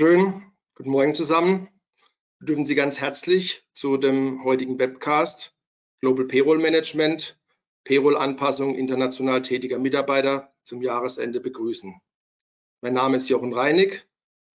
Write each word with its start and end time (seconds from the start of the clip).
Schön, 0.00 0.50
guten 0.76 0.88
Morgen 0.88 1.12
zusammen. 1.12 1.68
Wir 2.38 2.46
dürfen 2.46 2.64
Sie 2.64 2.74
ganz 2.74 3.02
herzlich 3.02 3.66
zu 3.74 3.98
dem 3.98 4.42
heutigen 4.44 4.78
Webcast 4.78 5.54
Global 6.00 6.24
Payroll 6.24 6.56
Management, 6.56 7.38
Payroll-Anpassung 7.84 8.76
international 8.76 9.42
tätiger 9.42 9.78
Mitarbeiter 9.78 10.54
zum 10.62 10.80
Jahresende 10.80 11.38
begrüßen. 11.38 12.00
Mein 12.80 12.94
Name 12.94 13.18
ist 13.18 13.28
Jochen 13.28 13.52
Reinig, 13.52 14.08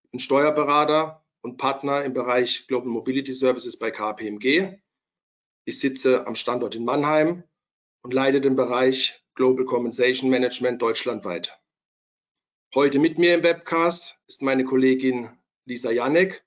bin 0.10 0.20
Steuerberater 0.20 1.24
und 1.44 1.58
Partner 1.58 2.04
im 2.04 2.14
Bereich 2.14 2.66
Global 2.66 2.90
Mobility 2.90 3.34
Services 3.34 3.78
bei 3.78 3.92
KPMG. 3.92 4.80
Ich 5.66 5.80
sitze 5.80 6.26
am 6.26 6.34
Standort 6.34 6.74
in 6.74 6.86
Mannheim 6.86 7.44
und 8.02 8.16
leite 8.16 8.42
den 8.42 8.56
Bereich 8.56 9.24
Global 9.36 9.66
Compensation 9.66 10.32
Management 10.32 10.82
deutschlandweit. 10.82 11.56
Heute 12.76 13.00
mit 13.00 13.18
mir 13.18 13.36
im 13.36 13.44
Webcast 13.44 14.18
ist 14.28 14.42
meine 14.42 14.66
Kollegin 14.66 15.30
Lisa 15.64 15.92
Janek, 15.92 16.44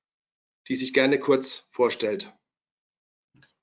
die 0.68 0.74
sich 0.74 0.92
gerne 0.92 1.18
kurz 1.18 1.66
vorstellt. 1.70 2.30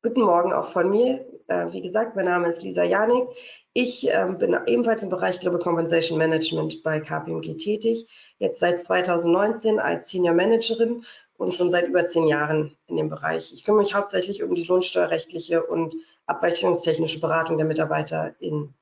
Guten 0.02 0.22
Morgen 0.24 0.52
auch 0.52 0.70
von 0.70 0.90
mir. 0.90 1.28
Äh, 1.46 1.72
wie 1.74 1.84
gesagt, 1.84 2.16
mein 2.16 2.26
Name 2.26 2.50
ist 2.50 2.64
Lisa 2.64 2.84
Janik. 2.84 3.28
Ich 3.74 4.10
ähm, 4.10 4.40
bin 4.40 4.58
ebenfalls 4.66 5.04
im 5.04 5.12
Bereich 5.12 5.40
Global 5.40 5.60
Compensation 5.60 6.18
Management 6.18 6.82
bei 6.82 7.00
KPMG 7.00 7.56
tätig. 7.58 8.10
Jetzt 8.40 8.60
seit 8.60 8.82
2019 8.82 9.80
als 9.80 10.10
Senior 10.10 10.34
Managerin 10.34 11.06
und 11.38 11.54
schon 11.54 11.70
seit 11.70 11.88
über 11.88 12.08
zehn 12.08 12.28
Jahren 12.28 12.76
in 12.88 12.96
dem 12.96 13.10
Bereich. 13.10 13.54
Ich 13.54 13.64
kümmere 13.64 13.84
mich 13.84 13.94
hauptsächlich 13.94 14.42
um 14.42 14.56
die 14.56 14.64
lohnsteuerrechtliche 14.64 15.64
und 15.64 15.94
abrechnungstechnische 16.26 17.20
Beratung 17.20 17.58
der 17.58 17.68
Mitarbeiter 17.68 18.34
in 18.40 18.74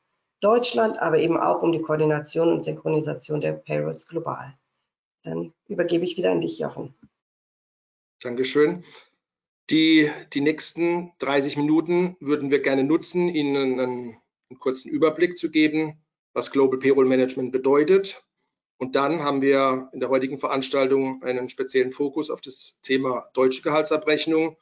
Deutschland, 0.44 1.00
aber 1.00 1.20
eben 1.20 1.38
auch 1.38 1.62
um 1.62 1.72
die 1.72 1.82
Koordination 1.82 2.52
und 2.52 2.66
Synchronisation 2.66 3.40
der 3.40 3.54
Payrolls 3.54 4.08
global. 4.08 4.54
Dann 5.24 5.54
übergebe 5.68 6.04
ich 6.04 6.18
wieder 6.18 6.32
an 6.32 6.42
dich, 6.42 6.60
Jochen. 6.60 6.94
Dankeschön. 8.22 8.84
Die, 9.70 10.12
die 10.34 10.42
nächsten 10.42 11.14
30 11.20 11.56
Minuten 11.56 12.17
würden 12.20 12.52
wir 12.52 12.59
gerne 12.59 12.84
nutzen, 12.84 13.30
Ihnen 13.30 13.56
einen, 13.56 13.80
einen 13.80 14.59
kurzen 14.59 14.90
Überblick 14.90 15.38
zu 15.38 15.50
geben, 15.50 16.04
was 16.34 16.52
Global 16.52 16.80
Payroll 16.80 17.06
Management 17.06 17.54
bedeutet. 17.54 18.23
Und 18.78 18.95
dann 18.98 19.23
haben 19.23 19.42
wir 19.42 19.89
in 19.94 20.02
der 20.02 20.10
heutigen 20.10 20.39
Veranstaltung 20.39 21.23
einen 21.23 21.48
speziellen 21.48 21.94
Fokus 21.94 22.30
auf 22.30 22.42
das 22.42 22.78
Thema 22.82 23.30
deutsche 23.34 23.62
Gehaltsabrechnung 23.62 24.58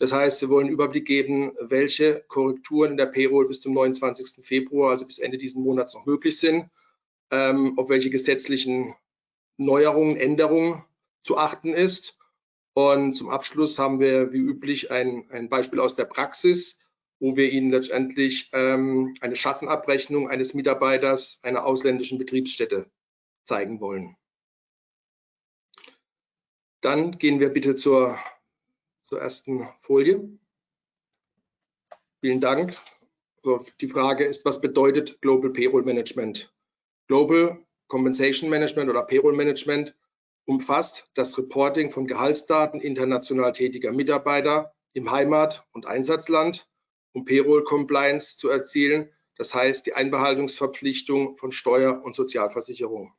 das 0.00 0.12
heißt, 0.12 0.40
wir 0.40 0.48
wollen 0.48 0.64
einen 0.64 0.72
Überblick 0.72 1.04
geben, 1.06 1.52
welche 1.60 2.24
Korrekturen 2.26 2.92
in 2.92 2.96
der 2.96 3.04
Payroll 3.04 3.46
bis 3.46 3.60
zum 3.60 3.74
29. 3.74 4.42
Februar, 4.42 4.92
also 4.92 5.04
bis 5.04 5.18
Ende 5.18 5.36
dieses 5.36 5.56
Monats 5.56 5.92
noch 5.92 6.06
möglich 6.06 6.40
sind, 6.40 6.70
ähm, 7.30 7.78
auf 7.78 7.90
welche 7.90 8.08
gesetzlichen 8.08 8.94
Neuerungen, 9.58 10.16
Änderungen 10.16 10.82
zu 11.22 11.36
achten 11.36 11.74
ist. 11.74 12.16
Und 12.72 13.12
zum 13.12 13.28
Abschluss 13.28 13.78
haben 13.78 14.00
wir 14.00 14.32
wie 14.32 14.38
üblich 14.38 14.90
ein, 14.90 15.28
ein 15.30 15.50
Beispiel 15.50 15.80
aus 15.80 15.96
der 15.96 16.06
Praxis, 16.06 16.78
wo 17.18 17.36
wir 17.36 17.52
Ihnen 17.52 17.70
letztendlich 17.70 18.48
ähm, 18.54 19.14
eine 19.20 19.36
Schattenabrechnung 19.36 20.30
eines 20.30 20.54
Mitarbeiters 20.54 21.40
einer 21.42 21.66
ausländischen 21.66 22.16
Betriebsstätte 22.16 22.90
zeigen 23.44 23.80
wollen. 23.80 24.16
Dann 26.80 27.18
gehen 27.18 27.38
wir 27.38 27.50
bitte 27.50 27.76
zur 27.76 28.18
zur 29.10 29.20
ersten 29.20 29.68
Folie. 29.82 30.38
Vielen 32.20 32.40
Dank. 32.40 32.76
Also 33.42 33.60
die 33.80 33.88
Frage 33.88 34.24
ist, 34.24 34.44
was 34.44 34.60
bedeutet 34.60 35.20
Global 35.20 35.50
Payroll 35.50 35.82
Management? 35.82 36.54
Global 37.08 37.58
Compensation 37.88 38.48
Management 38.48 38.88
oder 38.88 39.02
Payroll 39.02 39.34
Management 39.34 39.96
umfasst 40.44 41.10
das 41.14 41.36
Reporting 41.36 41.90
von 41.90 42.06
Gehaltsdaten 42.06 42.80
international 42.80 43.52
tätiger 43.52 43.90
Mitarbeiter 43.90 44.72
im 44.92 45.10
Heimat- 45.10 45.66
und 45.72 45.86
Einsatzland, 45.86 46.68
um 47.12 47.24
Payroll 47.24 47.64
Compliance 47.64 48.38
zu 48.38 48.48
erzielen, 48.48 49.10
das 49.34 49.52
heißt 49.54 49.86
die 49.86 49.94
Einbehaltungsverpflichtung 49.94 51.36
von 51.36 51.50
Steuer- 51.50 52.00
und 52.04 52.14
Sozialversicherung. 52.14 53.12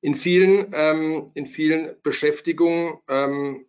In 0.00 0.14
vielen, 0.14 0.70
ähm, 0.74 1.32
in 1.34 1.46
vielen 1.46 2.00
Beschäftigungen 2.02 2.98
ähm, 3.08 3.66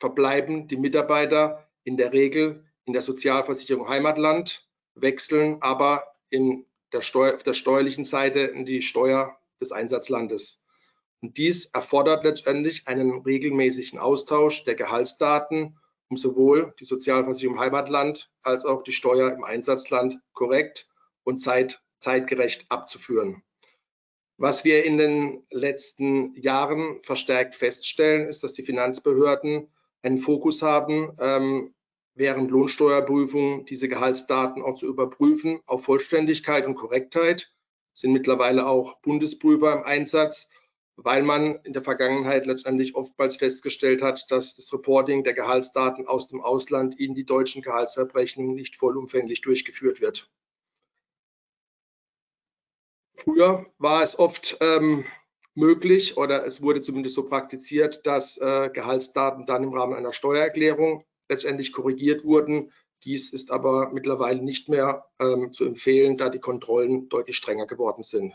verbleiben 0.00 0.66
die 0.66 0.76
Mitarbeiter 0.76 1.68
in 1.84 1.96
der 1.96 2.12
Regel 2.12 2.64
in 2.86 2.92
der 2.92 3.02
Sozialversicherung 3.02 3.88
Heimatland, 3.88 4.66
wechseln 4.94 5.58
aber 5.60 6.16
in 6.30 6.66
der 6.92 7.02
Steuer, 7.02 7.34
auf 7.34 7.42
der 7.42 7.54
steuerlichen 7.54 8.04
Seite 8.04 8.40
in 8.40 8.64
die 8.64 8.82
Steuer 8.82 9.38
des 9.60 9.70
Einsatzlandes. 9.70 10.66
Und 11.20 11.36
dies 11.36 11.66
erfordert 11.66 12.24
letztendlich 12.24 12.88
einen 12.88 13.20
regelmäßigen 13.20 13.98
Austausch 13.98 14.64
der 14.64 14.74
Gehaltsdaten, 14.74 15.78
um 16.08 16.16
sowohl 16.16 16.74
die 16.80 16.84
Sozialversicherung 16.84 17.60
Heimatland 17.60 18.30
als 18.42 18.64
auch 18.64 18.82
die 18.82 18.92
Steuer 18.92 19.32
im 19.32 19.44
Einsatzland 19.44 20.18
korrekt 20.32 20.88
und 21.22 21.40
zeit, 21.40 21.82
zeitgerecht 22.00 22.66
abzuführen. 22.70 23.42
Was 24.38 24.64
wir 24.64 24.84
in 24.84 24.96
den 24.96 25.46
letzten 25.50 26.34
Jahren 26.34 27.02
verstärkt 27.02 27.54
feststellen, 27.54 28.26
ist, 28.26 28.42
dass 28.42 28.54
die 28.54 28.62
Finanzbehörden 28.62 29.68
einen 30.02 30.18
Fokus 30.18 30.62
haben, 30.62 31.16
ähm, 31.18 31.74
während 32.14 32.50
Lohnsteuerprüfungen 32.50 33.64
diese 33.66 33.88
Gehaltsdaten 33.88 34.62
auch 34.62 34.74
zu 34.74 34.86
überprüfen 34.86 35.60
auf 35.66 35.84
Vollständigkeit 35.84 36.66
und 36.66 36.74
Korrektheit. 36.74 37.52
Sind 37.92 38.12
mittlerweile 38.12 38.66
auch 38.66 39.00
Bundesprüfer 39.00 39.72
im 39.72 39.84
Einsatz, 39.84 40.48
weil 40.96 41.22
man 41.22 41.56
in 41.64 41.72
der 41.72 41.82
Vergangenheit 41.82 42.46
letztendlich 42.46 42.94
oftmals 42.94 43.36
festgestellt 43.36 44.02
hat, 44.02 44.30
dass 44.30 44.54
das 44.54 44.72
Reporting 44.72 45.24
der 45.24 45.34
Gehaltsdaten 45.34 46.06
aus 46.06 46.26
dem 46.26 46.40
Ausland 46.40 46.98
in 46.98 47.14
die 47.14 47.24
deutschen 47.24 47.62
Gehaltsabrechnungen 47.62 48.54
nicht 48.54 48.76
vollumfänglich 48.76 49.40
durchgeführt 49.40 50.00
wird. 50.00 50.30
Früher 53.14 53.66
war 53.78 54.02
es 54.02 54.18
oft 54.18 54.56
ähm, 54.60 55.04
möglich 55.54 56.16
oder 56.16 56.44
es 56.46 56.62
wurde 56.62 56.80
zumindest 56.80 57.14
so 57.14 57.24
praktiziert, 57.24 58.06
dass 58.06 58.36
äh, 58.38 58.70
Gehaltsdaten 58.72 59.46
dann 59.46 59.64
im 59.64 59.72
Rahmen 59.72 59.94
einer 59.94 60.12
Steuererklärung 60.12 61.04
letztendlich 61.28 61.72
korrigiert 61.72 62.24
wurden. 62.24 62.72
Dies 63.04 63.32
ist 63.32 63.50
aber 63.50 63.90
mittlerweile 63.92 64.42
nicht 64.42 64.68
mehr 64.68 65.06
ähm, 65.18 65.52
zu 65.52 65.64
empfehlen, 65.64 66.16
da 66.16 66.28
die 66.28 66.38
Kontrollen 66.38 67.08
deutlich 67.08 67.36
strenger 67.36 67.66
geworden 67.66 68.02
sind. 68.02 68.34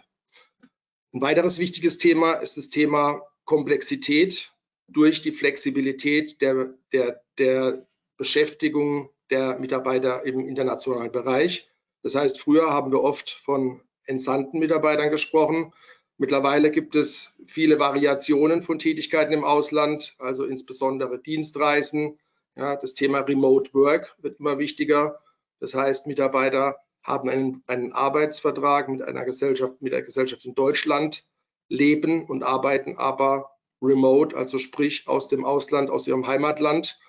Ein 1.13 1.21
weiteres 1.21 1.59
wichtiges 1.59 1.97
Thema 1.97 2.33
ist 2.33 2.57
das 2.57 2.69
Thema 2.69 3.21
Komplexität 3.45 4.53
durch 4.87 5.21
die 5.21 5.31
Flexibilität 5.31 6.41
der, 6.41 6.73
der, 6.91 7.21
der 7.37 7.87
Beschäftigung 8.17 9.09
der 9.29 9.57
Mitarbeiter 9.59 10.25
im 10.25 10.47
internationalen 10.47 11.11
Bereich. 11.11 11.69
Das 12.03 12.15
heißt, 12.15 12.39
früher 12.39 12.69
haben 12.69 12.91
wir 12.91 13.01
oft 13.01 13.29
von 13.29 13.81
entsandten 14.05 14.59
Mitarbeitern 14.59 15.09
gesprochen. 15.09 15.73
Mittlerweile 16.17 16.71
gibt 16.71 16.95
es 16.95 17.37
viele 17.45 17.79
Variationen 17.79 18.61
von 18.61 18.79
Tätigkeiten 18.79 19.33
im 19.33 19.43
Ausland, 19.43 20.15
also 20.17 20.45
insbesondere 20.45 21.19
Dienstreisen. 21.19 22.17
Ja, 22.55 22.77
das 22.77 22.93
Thema 22.93 23.19
Remote 23.19 23.73
Work 23.73 24.15
wird 24.19 24.39
immer 24.39 24.57
wichtiger. 24.57 25.19
Das 25.59 25.73
heißt, 25.73 26.07
Mitarbeiter 26.07 26.77
haben 27.03 27.29
einen, 27.29 27.63
einen 27.67 27.91
Arbeitsvertrag 27.91 28.87
mit 28.87 29.01
einer 29.01 29.25
Gesellschaft, 29.25 29.81
mit 29.81 29.91
der 29.91 30.03
Gesellschaft 30.03 30.45
in 30.45 30.55
Deutschland, 30.55 31.25
leben 31.67 32.25
und 32.25 32.43
arbeiten 32.43 32.97
aber 32.97 33.51
remote, 33.81 34.35
also 34.37 34.57
sprich 34.57 35.07
aus 35.07 35.27
dem 35.27 35.43
Ausland, 35.43 35.89
aus 35.89 36.07
ihrem 36.07 36.27
Heimatland. 36.27 36.99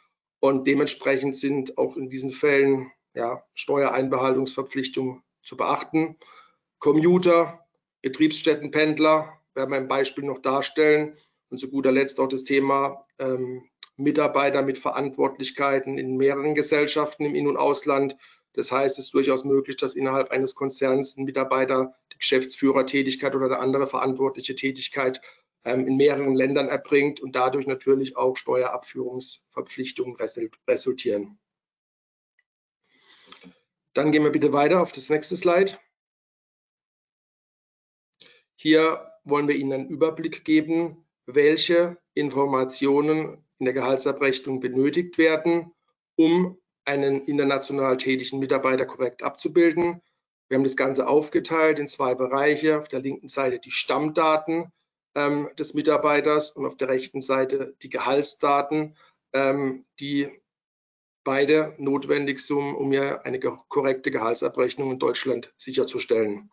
Und 0.40 0.66
dementsprechend 0.66 1.36
sind 1.36 1.78
auch 1.78 1.96
in 1.96 2.08
diesen 2.08 2.30
Fällen 2.30 2.90
ja, 3.14 3.42
Steuereinbehaltungsverpflichtungen 3.54 5.22
zu 5.42 5.56
beachten. 5.56 6.18
Commuter, 6.78 7.65
Betriebsstättenpendler 8.02 9.40
werden 9.54 9.70
wir 9.70 9.78
im 9.78 9.88
Beispiel 9.88 10.24
noch 10.24 10.40
darstellen. 10.40 11.16
Und 11.48 11.58
zu 11.58 11.68
guter 11.68 11.92
Letzt 11.92 12.18
auch 12.18 12.28
das 12.28 12.44
Thema 12.44 13.06
ähm, 13.18 13.62
Mitarbeiter 13.96 14.62
mit 14.62 14.78
Verantwortlichkeiten 14.78 15.96
in 15.98 16.16
mehreren 16.16 16.54
Gesellschaften 16.54 17.24
im 17.24 17.34
In- 17.34 17.48
und 17.48 17.56
Ausland. 17.56 18.16
Das 18.52 18.72
heißt, 18.72 18.98
es 18.98 19.06
ist 19.06 19.14
durchaus 19.14 19.44
möglich, 19.44 19.76
dass 19.76 19.94
innerhalb 19.94 20.30
eines 20.30 20.54
Konzerns 20.54 21.16
ein 21.16 21.24
Mitarbeiter 21.24 21.94
die 22.12 22.18
Geschäftsführertätigkeit 22.18 23.34
oder 23.34 23.46
eine 23.46 23.58
andere 23.58 23.86
verantwortliche 23.86 24.54
Tätigkeit 24.54 25.20
ähm, 25.64 25.86
in 25.86 25.96
mehreren 25.96 26.34
Ländern 26.34 26.68
erbringt 26.68 27.20
und 27.20 27.36
dadurch 27.36 27.66
natürlich 27.66 28.16
auch 28.16 28.36
Steuerabführungsverpflichtungen 28.36 30.16
resultieren. 30.68 31.38
Dann 33.92 34.12
gehen 34.12 34.24
wir 34.24 34.32
bitte 34.32 34.52
weiter 34.52 34.80
auf 34.82 34.92
das 34.92 35.10
nächste 35.10 35.36
Slide. 35.36 35.78
Hier 38.56 39.12
wollen 39.24 39.48
wir 39.48 39.56
Ihnen 39.56 39.72
einen 39.72 39.88
Überblick 39.88 40.44
geben, 40.44 41.04
welche 41.26 41.98
Informationen 42.14 43.44
in 43.58 43.64
der 43.64 43.74
Gehaltsabrechnung 43.74 44.60
benötigt 44.60 45.18
werden, 45.18 45.72
um 46.16 46.58
einen 46.84 47.26
international 47.26 47.96
tätigen 47.96 48.38
Mitarbeiter 48.38 48.86
korrekt 48.86 49.22
abzubilden. 49.22 50.02
Wir 50.48 50.56
haben 50.56 50.64
das 50.64 50.76
Ganze 50.76 51.08
aufgeteilt 51.08 51.78
in 51.78 51.88
zwei 51.88 52.14
Bereiche. 52.14 52.78
Auf 52.78 52.88
der 52.88 53.00
linken 53.00 53.28
Seite 53.28 53.58
die 53.58 53.72
Stammdaten, 53.72 54.72
ähm, 55.16 55.50
des 55.58 55.74
Mitarbeiters 55.74 56.50
und 56.52 56.66
auf 56.66 56.76
der 56.76 56.88
rechten 56.88 57.20
Seite 57.20 57.74
die 57.82 57.88
Gehaltsdaten, 57.88 58.96
ähm, 59.32 59.84
die 59.98 60.30
beide 61.26 61.74
notwendig 61.78 62.38
sind, 62.38 62.76
um 62.76 62.92
hier 62.92 63.26
eine 63.26 63.40
korrekte 63.40 64.12
Gehaltsabrechnung 64.12 64.92
in 64.92 65.00
Deutschland 65.00 65.52
sicherzustellen. 65.58 66.50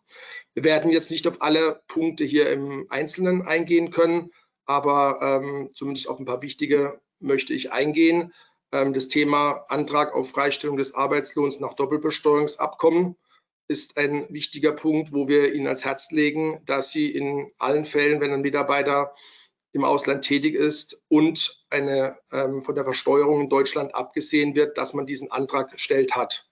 Wir 0.52 0.64
werden 0.64 0.90
jetzt 0.90 1.12
nicht 1.12 1.28
auf 1.28 1.40
alle 1.42 1.82
Punkte 1.86 2.24
hier 2.24 2.50
im 2.50 2.86
Einzelnen 2.90 3.46
eingehen 3.46 3.92
können, 3.92 4.32
aber 4.66 5.20
ähm, 5.22 5.70
zumindest 5.74 6.08
auf 6.08 6.18
ein 6.18 6.24
paar 6.24 6.42
wichtige 6.42 7.00
möchte 7.20 7.54
ich 7.54 7.70
eingehen. 7.70 8.34
Ähm, 8.72 8.92
das 8.94 9.06
Thema 9.06 9.64
Antrag 9.68 10.12
auf 10.12 10.30
Freistellung 10.30 10.76
des 10.76 10.92
Arbeitslohns 10.92 11.60
nach 11.60 11.74
Doppelbesteuerungsabkommen 11.74 13.14
ist 13.68 13.96
ein 13.96 14.26
wichtiger 14.28 14.72
Punkt, 14.72 15.12
wo 15.12 15.28
wir 15.28 15.54
Ihnen 15.54 15.66
ans 15.66 15.84
Herz 15.84 16.10
legen, 16.10 16.60
dass 16.66 16.90
Sie 16.90 17.08
in 17.10 17.52
allen 17.58 17.84
Fällen, 17.84 18.20
wenn 18.20 18.32
ein 18.32 18.42
Mitarbeiter 18.42 19.14
im 19.74 19.84
Ausland 19.84 20.24
tätig 20.24 20.54
ist 20.54 21.02
und 21.08 21.64
eine 21.68 22.16
ähm, 22.32 22.62
von 22.62 22.76
der 22.76 22.84
Versteuerung 22.84 23.42
in 23.42 23.48
Deutschland 23.48 23.94
abgesehen 23.94 24.54
wird, 24.54 24.78
dass 24.78 24.94
man 24.94 25.04
diesen 25.04 25.32
Antrag 25.32 25.72
gestellt 25.72 26.14
hat. 26.14 26.48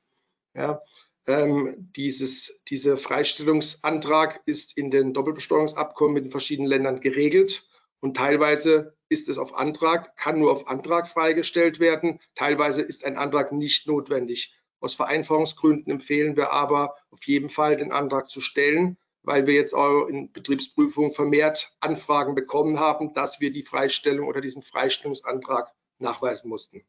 Ja, 0.54 0.82
ähm, 1.26 1.88
dieses, 1.96 2.62
dieser 2.68 2.96
Freistellungsantrag 2.96 4.42
ist 4.44 4.76
in 4.76 4.90
den 4.90 5.14
Doppelbesteuerungsabkommen 5.14 6.14
mit 6.14 6.24
den 6.24 6.30
verschiedenen 6.32 6.68
Ländern 6.68 7.00
geregelt 7.00 7.68
und 8.00 8.16
teilweise 8.16 8.96
ist 9.08 9.28
es 9.28 9.38
auf 9.38 9.54
Antrag, 9.54 10.16
kann 10.16 10.40
nur 10.40 10.50
auf 10.50 10.66
Antrag 10.66 11.06
freigestellt 11.06 11.78
werden. 11.78 12.18
Teilweise 12.34 12.82
ist 12.82 13.04
ein 13.04 13.16
Antrag 13.16 13.52
nicht 13.52 13.86
notwendig. 13.86 14.52
Aus 14.80 14.96
Vereinfachungsgründen 14.96 15.92
empfehlen 15.92 16.36
wir 16.36 16.50
aber 16.50 16.96
auf 17.12 17.22
jeden 17.24 17.48
Fall 17.48 17.76
den 17.76 17.92
Antrag 17.92 18.28
zu 18.28 18.40
stellen, 18.40 18.98
weil 19.22 19.46
wir 19.46 19.54
jetzt 19.54 19.74
auch 19.74 20.06
in 20.06 20.32
Betriebsprüfung 20.32 21.12
vermehrt 21.12 21.76
Anfragen 21.80 22.34
bekommen 22.34 22.80
haben, 22.80 23.12
dass 23.12 23.40
wir 23.40 23.52
die 23.52 23.62
Freistellung 23.62 24.28
oder 24.28 24.40
diesen 24.40 24.62
Freistellungsantrag 24.62 25.72
nachweisen 25.98 26.48
mussten. 26.48 26.84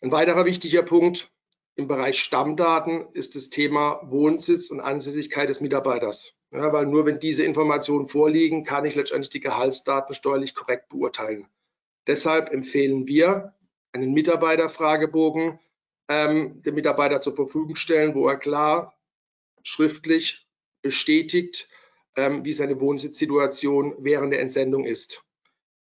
Ein 0.00 0.12
weiterer 0.12 0.44
wichtiger 0.44 0.82
Punkt 0.82 1.30
im 1.74 1.88
Bereich 1.88 2.18
Stammdaten 2.18 3.06
ist 3.12 3.34
das 3.34 3.48
Thema 3.48 4.00
Wohnsitz 4.04 4.70
und 4.70 4.80
Ansässigkeit 4.80 5.48
des 5.48 5.60
Mitarbeiters. 5.60 6.36
Ja, 6.50 6.70
weil 6.72 6.84
nur 6.84 7.06
wenn 7.06 7.18
diese 7.18 7.44
Informationen 7.44 8.08
vorliegen, 8.08 8.64
kann 8.64 8.84
ich 8.84 8.94
letztendlich 8.94 9.30
die 9.30 9.40
Gehaltsdaten 9.40 10.14
steuerlich 10.14 10.54
korrekt 10.54 10.90
beurteilen. 10.90 11.48
Deshalb 12.06 12.50
empfehlen 12.50 13.06
wir 13.06 13.54
einen 13.92 14.12
Mitarbeiterfragebogen 14.12 15.58
ähm, 16.08 16.62
dem 16.62 16.74
Mitarbeiter 16.74 17.20
zur 17.20 17.34
Verfügung 17.34 17.76
stellen, 17.76 18.14
wo 18.14 18.28
er 18.28 18.36
klar 18.36 18.94
schriftlich 19.62 20.46
bestätigt, 20.82 21.68
ähm, 22.16 22.44
wie 22.44 22.52
seine 22.52 22.80
Wohnsitzsituation 22.80 23.96
während 23.98 24.32
der 24.32 24.40
Entsendung 24.40 24.84
ist. 24.84 25.24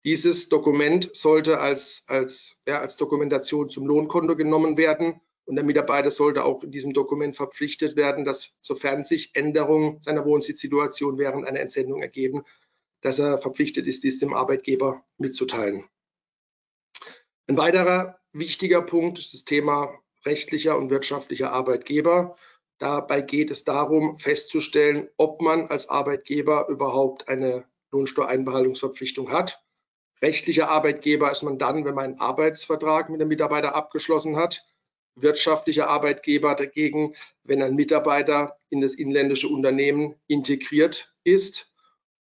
Dieses 0.05 0.49
Dokument 0.49 1.11
sollte 1.15 1.59
als, 1.59 2.05
als, 2.07 2.63
ja, 2.67 2.81
als 2.81 2.97
Dokumentation 2.97 3.69
zum 3.69 3.87
Lohnkonto 3.87 4.37
genommen 4.37 4.77
werden 4.77 5.21
und 5.47 5.57
der 5.57 5.65
Mitarbeiter 5.65 6.11
sollte 6.11 6.45
auch 6.45 6.63
in 6.65 6.73
diesem 6.73 6.93
Dokument 6.93 7.37
verpflichtet 7.37 7.97
werden, 7.97 8.25
dass 8.25 8.57
sofern 8.61 9.05
sich 9.05 9.35
Änderungen 9.35 10.01
seiner 10.01 10.25
Wohnsitzsituation 10.25 11.19
während 11.19 11.47
einer 11.47 11.61
Entsendung 11.61 12.03
ergeben, 12.03 12.45
dass 13.01 13.19
er 13.19 13.39
verpflichtet 13.39 13.87
ist, 13.87 14.03
dies 14.03 14.19
dem 14.19 14.35
Arbeitgeber 14.35 15.05
mitzuteilen. 15.19 15.85
Ein 17.47 17.57
weiterer 17.57 18.19
wichtiger 18.33 18.83
Punkt 18.83 19.19
ist 19.19 19.35
das 19.35 19.45
Thema 19.45 19.97
rechtlicher 20.25 20.77
und 20.77 20.91
wirtschaftlicher 20.91 21.53
Arbeitgeber. 21.53 22.37
Dabei 22.79 23.23
geht 23.23 23.51
es 23.51 23.65
darum, 23.65 24.19
festzustellen, 24.19 25.09
ob 25.17 25.41
man 25.41 25.69
als 25.69 25.89
Arbeitgeber 25.89 26.69
überhaupt 26.69 27.29
eine 27.29 27.65
Lohnsteuereinbehaltungsverpflichtung 27.91 29.33
hat. 29.33 29.63
Rechtlicher 30.21 30.69
Arbeitgeber 30.69 31.31
ist 31.31 31.43
man 31.43 31.59
dann, 31.59 31.85
wenn 31.85 31.95
man 31.95 32.05
einen 32.05 32.21
Arbeitsvertrag 32.21 33.09
mit 33.11 33.21
dem 33.21 33.29
Mitarbeiter 33.29 33.75
abgeschlossen 33.75 34.37
hat 34.37 34.65
wirtschaftlicher 35.17 35.89
Arbeitgeber 35.89 36.55
dagegen, 36.55 37.15
wenn 37.43 37.63
ein 37.63 37.75
Mitarbeiter 37.75 38.59
in 38.69 38.81
das 38.81 38.95
inländische 38.95 39.49
Unternehmen 39.49 40.15
integriert 40.27 41.15
ist 41.25 41.73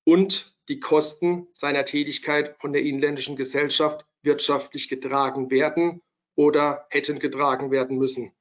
und 0.04 0.54
die 0.69 0.80
Kosten 0.80 1.48
seiner 1.54 1.86
Tätigkeit 1.86 2.56
von 2.60 2.74
der 2.74 2.84
inländischen 2.84 3.36
Gesellschaft 3.36 4.06
wirtschaftlich 4.22 4.90
getragen 4.90 5.50
werden 5.50 6.01
oder 6.36 6.86
hätten 6.90 7.19
getragen 7.19 7.72
werden 7.72 7.98
müssen. 7.98 8.34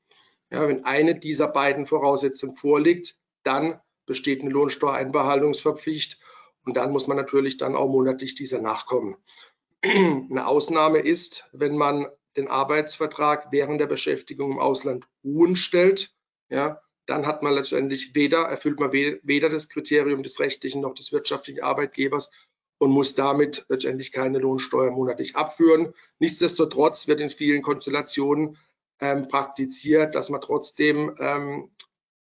Ja, 0.52 0.68
wenn 0.68 0.84
eine 0.84 1.18
dieser 1.18 1.48
beiden 1.48 1.86
Voraussetzungen 1.86 2.56
vorliegt, 2.56 3.16
dann 3.42 3.80
besteht 4.04 4.42
eine 4.42 4.50
Lohnsteuereinbehaltungspflicht 4.50 6.20
und 6.66 6.76
dann 6.76 6.92
muss 6.92 7.06
man 7.06 7.16
natürlich 7.16 7.56
dann 7.56 7.74
auch 7.74 7.88
monatlich 7.88 8.34
dieser 8.34 8.60
nachkommen. 8.60 9.16
Eine 9.82 10.46
Ausnahme 10.46 10.98
ist, 10.98 11.48
wenn 11.52 11.76
man 11.76 12.06
den 12.36 12.48
Arbeitsvertrag 12.48 13.48
während 13.50 13.80
der 13.80 13.86
Beschäftigung 13.86 14.52
im 14.52 14.58
Ausland 14.58 15.06
ruhen 15.24 15.56
stellt, 15.56 16.14
ja, 16.50 16.80
dann 17.06 17.26
hat 17.26 17.42
man 17.42 17.54
letztendlich 17.54 18.14
weder, 18.14 18.42
erfüllt 18.42 18.78
man 18.78 18.92
weder 18.92 19.48
das 19.48 19.70
Kriterium 19.70 20.22
des 20.22 20.38
rechtlichen 20.38 20.82
noch 20.82 20.94
des 20.94 21.12
wirtschaftlichen 21.12 21.62
Arbeitgebers 21.62 22.30
und 22.78 22.90
muss 22.90 23.14
damit 23.14 23.64
letztendlich 23.68 24.12
keine 24.12 24.38
Lohnsteuer 24.38 24.90
monatlich 24.90 25.34
abführen. 25.34 25.94
Nichtsdestotrotz 26.18 27.08
wird 27.08 27.20
in 27.20 27.30
vielen 27.30 27.62
Konstellationen 27.62 28.58
ähm, 29.02 29.28
praktiziert, 29.28 30.14
dass 30.14 30.30
man 30.30 30.40
trotzdem 30.40 31.16
ähm, 31.18 31.70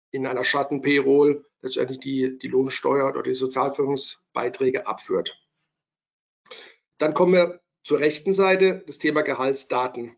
in 0.09 0.27
einer 0.27 0.43
Schatten-Payroll 0.43 1.45
letztendlich 1.61 1.99
die, 1.99 2.39
die 2.39 2.47
Lohnsteuer 2.47 3.07
oder 3.07 3.21
die 3.21 3.35
Sozialversicherungsbeiträge 3.35 4.87
abführt. 4.87 5.39
Dann 6.97 7.13
kommen 7.13 7.33
wir 7.33 7.61
zur 7.83 7.99
rechten 7.99 8.33
Seite 8.33 8.83
das 8.87 8.97
Thema 8.97 9.21
Gehaltsdaten. 9.21 10.17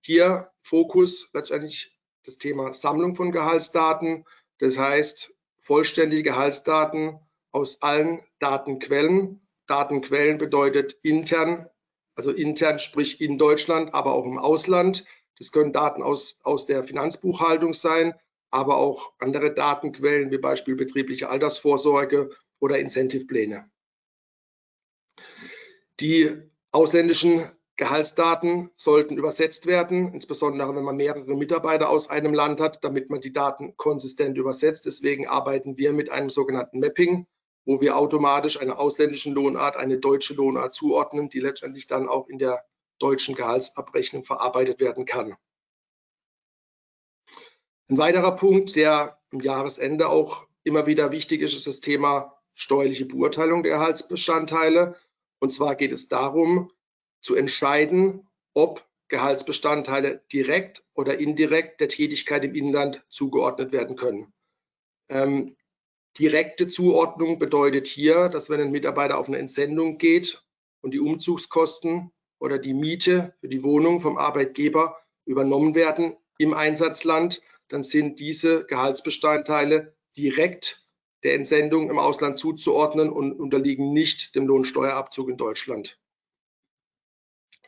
Hier 0.00 0.50
Fokus 0.62 1.28
letztendlich 1.32 1.98
das 2.24 2.38
Thema 2.38 2.72
Sammlung 2.72 3.16
von 3.16 3.32
Gehaltsdaten, 3.32 4.24
das 4.58 4.78
heißt 4.78 5.34
vollständige 5.62 6.22
Gehaltsdaten 6.22 7.18
aus 7.50 7.82
allen 7.82 8.22
Datenquellen. 8.38 9.46
Datenquellen 9.66 10.38
bedeutet 10.38 10.96
intern, 11.02 11.68
also 12.14 12.30
intern 12.30 12.78
sprich 12.78 13.20
in 13.20 13.38
Deutschland, 13.38 13.92
aber 13.92 14.12
auch 14.12 14.24
im 14.24 14.38
Ausland. 14.38 15.04
Das 15.38 15.52
können 15.52 15.72
Daten 15.72 16.02
aus, 16.02 16.40
aus 16.42 16.66
der 16.66 16.84
Finanzbuchhaltung 16.84 17.74
sein, 17.74 18.14
aber 18.50 18.76
auch 18.76 19.12
andere 19.18 19.52
Datenquellen 19.52 20.30
wie 20.30 20.38
Beispiel 20.38 20.76
betriebliche 20.76 21.28
Altersvorsorge 21.28 22.30
oder 22.58 22.78
Incentivepläne. 22.78 23.70
Die 26.00 26.42
ausländischen 26.72 27.50
Gehaltsdaten 27.76 28.70
sollten 28.76 29.18
übersetzt 29.18 29.66
werden, 29.66 30.14
insbesondere 30.14 30.74
wenn 30.74 30.84
man 30.84 30.96
mehrere 30.96 31.34
Mitarbeiter 31.34 31.90
aus 31.90 32.08
einem 32.08 32.32
Land 32.32 32.60
hat, 32.60 32.82
damit 32.82 33.10
man 33.10 33.20
die 33.20 33.32
Daten 33.32 33.76
konsistent 33.76 34.38
übersetzt. 34.38 34.86
Deswegen 34.86 35.26
arbeiten 35.26 35.76
wir 35.76 35.92
mit 35.92 36.10
einem 36.10 36.30
sogenannten 36.30 36.80
Mapping, 36.80 37.26
wo 37.66 37.80
wir 37.82 37.96
automatisch 37.98 38.58
einer 38.58 38.78
ausländischen 38.78 39.34
Lohnart 39.34 39.76
eine 39.76 39.98
deutsche 39.98 40.32
Lohnart 40.34 40.72
zuordnen, 40.72 41.28
die 41.28 41.40
letztendlich 41.40 41.86
dann 41.86 42.08
auch 42.08 42.28
in 42.28 42.38
der 42.38 42.64
deutschen 42.98 43.34
Gehaltsabrechnung 43.34 44.24
verarbeitet 44.24 44.80
werden 44.80 45.04
kann. 45.04 45.36
Ein 47.88 47.98
weiterer 47.98 48.34
Punkt, 48.34 48.74
der 48.74 49.20
im 49.30 49.40
Jahresende 49.40 50.08
auch 50.08 50.46
immer 50.64 50.86
wieder 50.86 51.12
wichtig 51.12 51.40
ist, 51.42 51.54
ist 51.54 51.66
das 51.66 51.80
Thema 51.80 52.36
steuerliche 52.54 53.06
Beurteilung 53.06 53.62
der 53.62 53.72
Gehaltsbestandteile. 53.74 54.96
Und 55.38 55.52
zwar 55.52 55.76
geht 55.76 55.92
es 55.92 56.08
darum, 56.08 56.72
zu 57.20 57.34
entscheiden, 57.34 58.28
ob 58.54 58.84
Gehaltsbestandteile 59.08 60.24
direkt 60.32 60.84
oder 60.94 61.18
indirekt 61.18 61.80
der 61.80 61.88
Tätigkeit 61.88 62.42
im 62.44 62.54
Inland 62.54 63.04
zugeordnet 63.08 63.70
werden 63.70 63.94
können. 63.94 64.32
Ähm, 65.08 65.56
direkte 66.18 66.66
Zuordnung 66.66 67.38
bedeutet 67.38 67.86
hier, 67.86 68.28
dass 68.28 68.50
wenn 68.50 68.60
ein 68.60 68.70
Mitarbeiter 68.72 69.18
auf 69.18 69.28
eine 69.28 69.38
Entsendung 69.38 69.98
geht 69.98 70.42
und 70.80 70.92
die 70.92 71.00
Umzugskosten 71.00 72.10
oder 72.38 72.58
die 72.58 72.74
Miete 72.74 73.34
für 73.40 73.48
die 73.48 73.62
Wohnung 73.62 74.00
vom 74.00 74.18
Arbeitgeber 74.18 74.98
übernommen 75.24 75.74
werden 75.74 76.16
im 76.38 76.54
Einsatzland, 76.54 77.42
dann 77.68 77.82
sind 77.82 78.20
diese 78.20 78.64
Gehaltsbestandteile 78.64 79.96
direkt 80.16 80.86
der 81.22 81.34
Entsendung 81.34 81.90
im 81.90 81.98
Ausland 81.98 82.38
zuzuordnen 82.38 83.10
und 83.10 83.32
unterliegen 83.32 83.92
nicht 83.92 84.34
dem 84.34 84.46
Lohnsteuerabzug 84.46 85.28
in 85.28 85.36
Deutschland. 85.36 85.98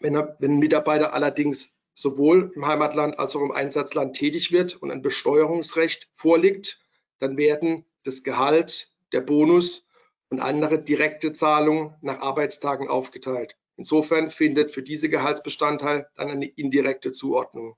Wenn, 0.00 0.14
wenn 0.14 0.52
ein 0.52 0.58
Mitarbeiter 0.58 1.12
allerdings 1.12 1.76
sowohl 1.94 2.52
im 2.54 2.66
Heimatland 2.66 3.18
als 3.18 3.34
auch 3.34 3.40
im 3.40 3.50
Einsatzland 3.50 4.14
tätig 4.14 4.52
wird 4.52 4.76
und 4.76 4.92
ein 4.92 5.02
Besteuerungsrecht 5.02 6.08
vorliegt, 6.14 6.80
dann 7.18 7.36
werden 7.36 7.84
das 8.04 8.22
Gehalt, 8.22 8.94
der 9.12 9.22
Bonus 9.22 9.84
und 10.28 10.38
andere 10.40 10.80
direkte 10.80 11.32
Zahlungen 11.32 11.96
nach 12.00 12.20
Arbeitstagen 12.20 12.88
aufgeteilt. 12.88 13.56
Insofern 13.78 14.28
findet 14.28 14.72
für 14.72 14.82
diese 14.82 15.08
Gehaltsbestandteil 15.08 16.10
dann 16.16 16.30
eine 16.30 16.46
indirekte 16.46 17.12
Zuordnung 17.12 17.76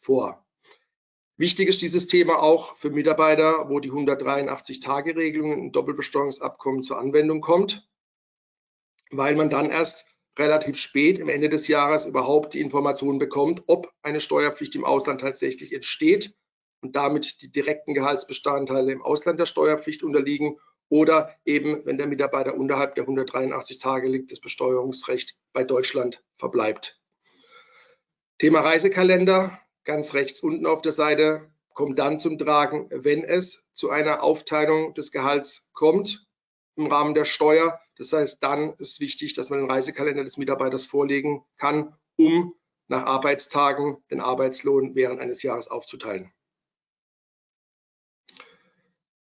vor. 0.00 0.44
Wichtig 1.36 1.68
ist 1.68 1.80
dieses 1.80 2.08
Thema 2.08 2.42
auch 2.42 2.74
für 2.74 2.90
Mitarbeiter, 2.90 3.68
wo 3.68 3.78
die 3.78 3.92
183-Tage-Regelung 3.92 5.52
im 5.52 5.72
Doppelbesteuerungsabkommen 5.72 6.82
zur 6.82 6.98
Anwendung 6.98 7.40
kommt, 7.40 7.88
weil 9.10 9.36
man 9.36 9.48
dann 9.48 9.70
erst 9.70 10.06
relativ 10.36 10.76
spät 10.76 11.20
im 11.20 11.28
Ende 11.28 11.48
des 11.48 11.68
Jahres 11.68 12.04
überhaupt 12.04 12.54
die 12.54 12.60
Information 12.60 13.20
bekommt, 13.20 13.62
ob 13.68 13.92
eine 14.02 14.20
Steuerpflicht 14.20 14.74
im 14.74 14.84
Ausland 14.84 15.20
tatsächlich 15.20 15.72
entsteht 15.72 16.34
und 16.80 16.96
damit 16.96 17.42
die 17.42 17.52
direkten 17.52 17.94
Gehaltsbestandteile 17.94 18.90
im 18.90 19.02
Ausland 19.02 19.38
der 19.38 19.46
Steuerpflicht 19.46 20.02
unterliegen 20.02 20.58
oder 20.92 21.34
eben, 21.46 21.86
wenn 21.86 21.96
der 21.96 22.06
Mitarbeiter 22.06 22.54
unterhalb 22.54 22.96
der 22.96 23.04
183 23.04 23.78
Tage 23.78 24.08
liegt, 24.08 24.30
das 24.30 24.40
Besteuerungsrecht 24.40 25.38
bei 25.54 25.64
Deutschland 25.64 26.22
verbleibt. 26.36 27.00
Thema 28.38 28.60
Reisekalender, 28.60 29.58
ganz 29.84 30.12
rechts 30.12 30.40
unten 30.40 30.66
auf 30.66 30.82
der 30.82 30.92
Seite, 30.92 31.50
kommt 31.72 31.98
dann 31.98 32.18
zum 32.18 32.36
Tragen, 32.36 32.90
wenn 32.90 33.24
es 33.24 33.64
zu 33.72 33.88
einer 33.88 34.22
Aufteilung 34.22 34.92
des 34.92 35.12
Gehalts 35.12 35.66
kommt 35.72 36.26
im 36.76 36.88
Rahmen 36.88 37.14
der 37.14 37.24
Steuer. 37.24 37.80
Das 37.96 38.12
heißt, 38.12 38.42
dann 38.42 38.74
ist 38.74 39.00
wichtig, 39.00 39.32
dass 39.32 39.48
man 39.48 39.60
den 39.60 39.70
Reisekalender 39.70 40.24
des 40.24 40.36
Mitarbeiters 40.36 40.84
vorlegen 40.84 41.42
kann, 41.56 41.96
um 42.16 42.52
nach 42.88 43.06
Arbeitstagen 43.06 43.96
den 44.10 44.20
Arbeitslohn 44.20 44.94
während 44.94 45.22
eines 45.22 45.42
Jahres 45.42 45.68
aufzuteilen. 45.68 46.34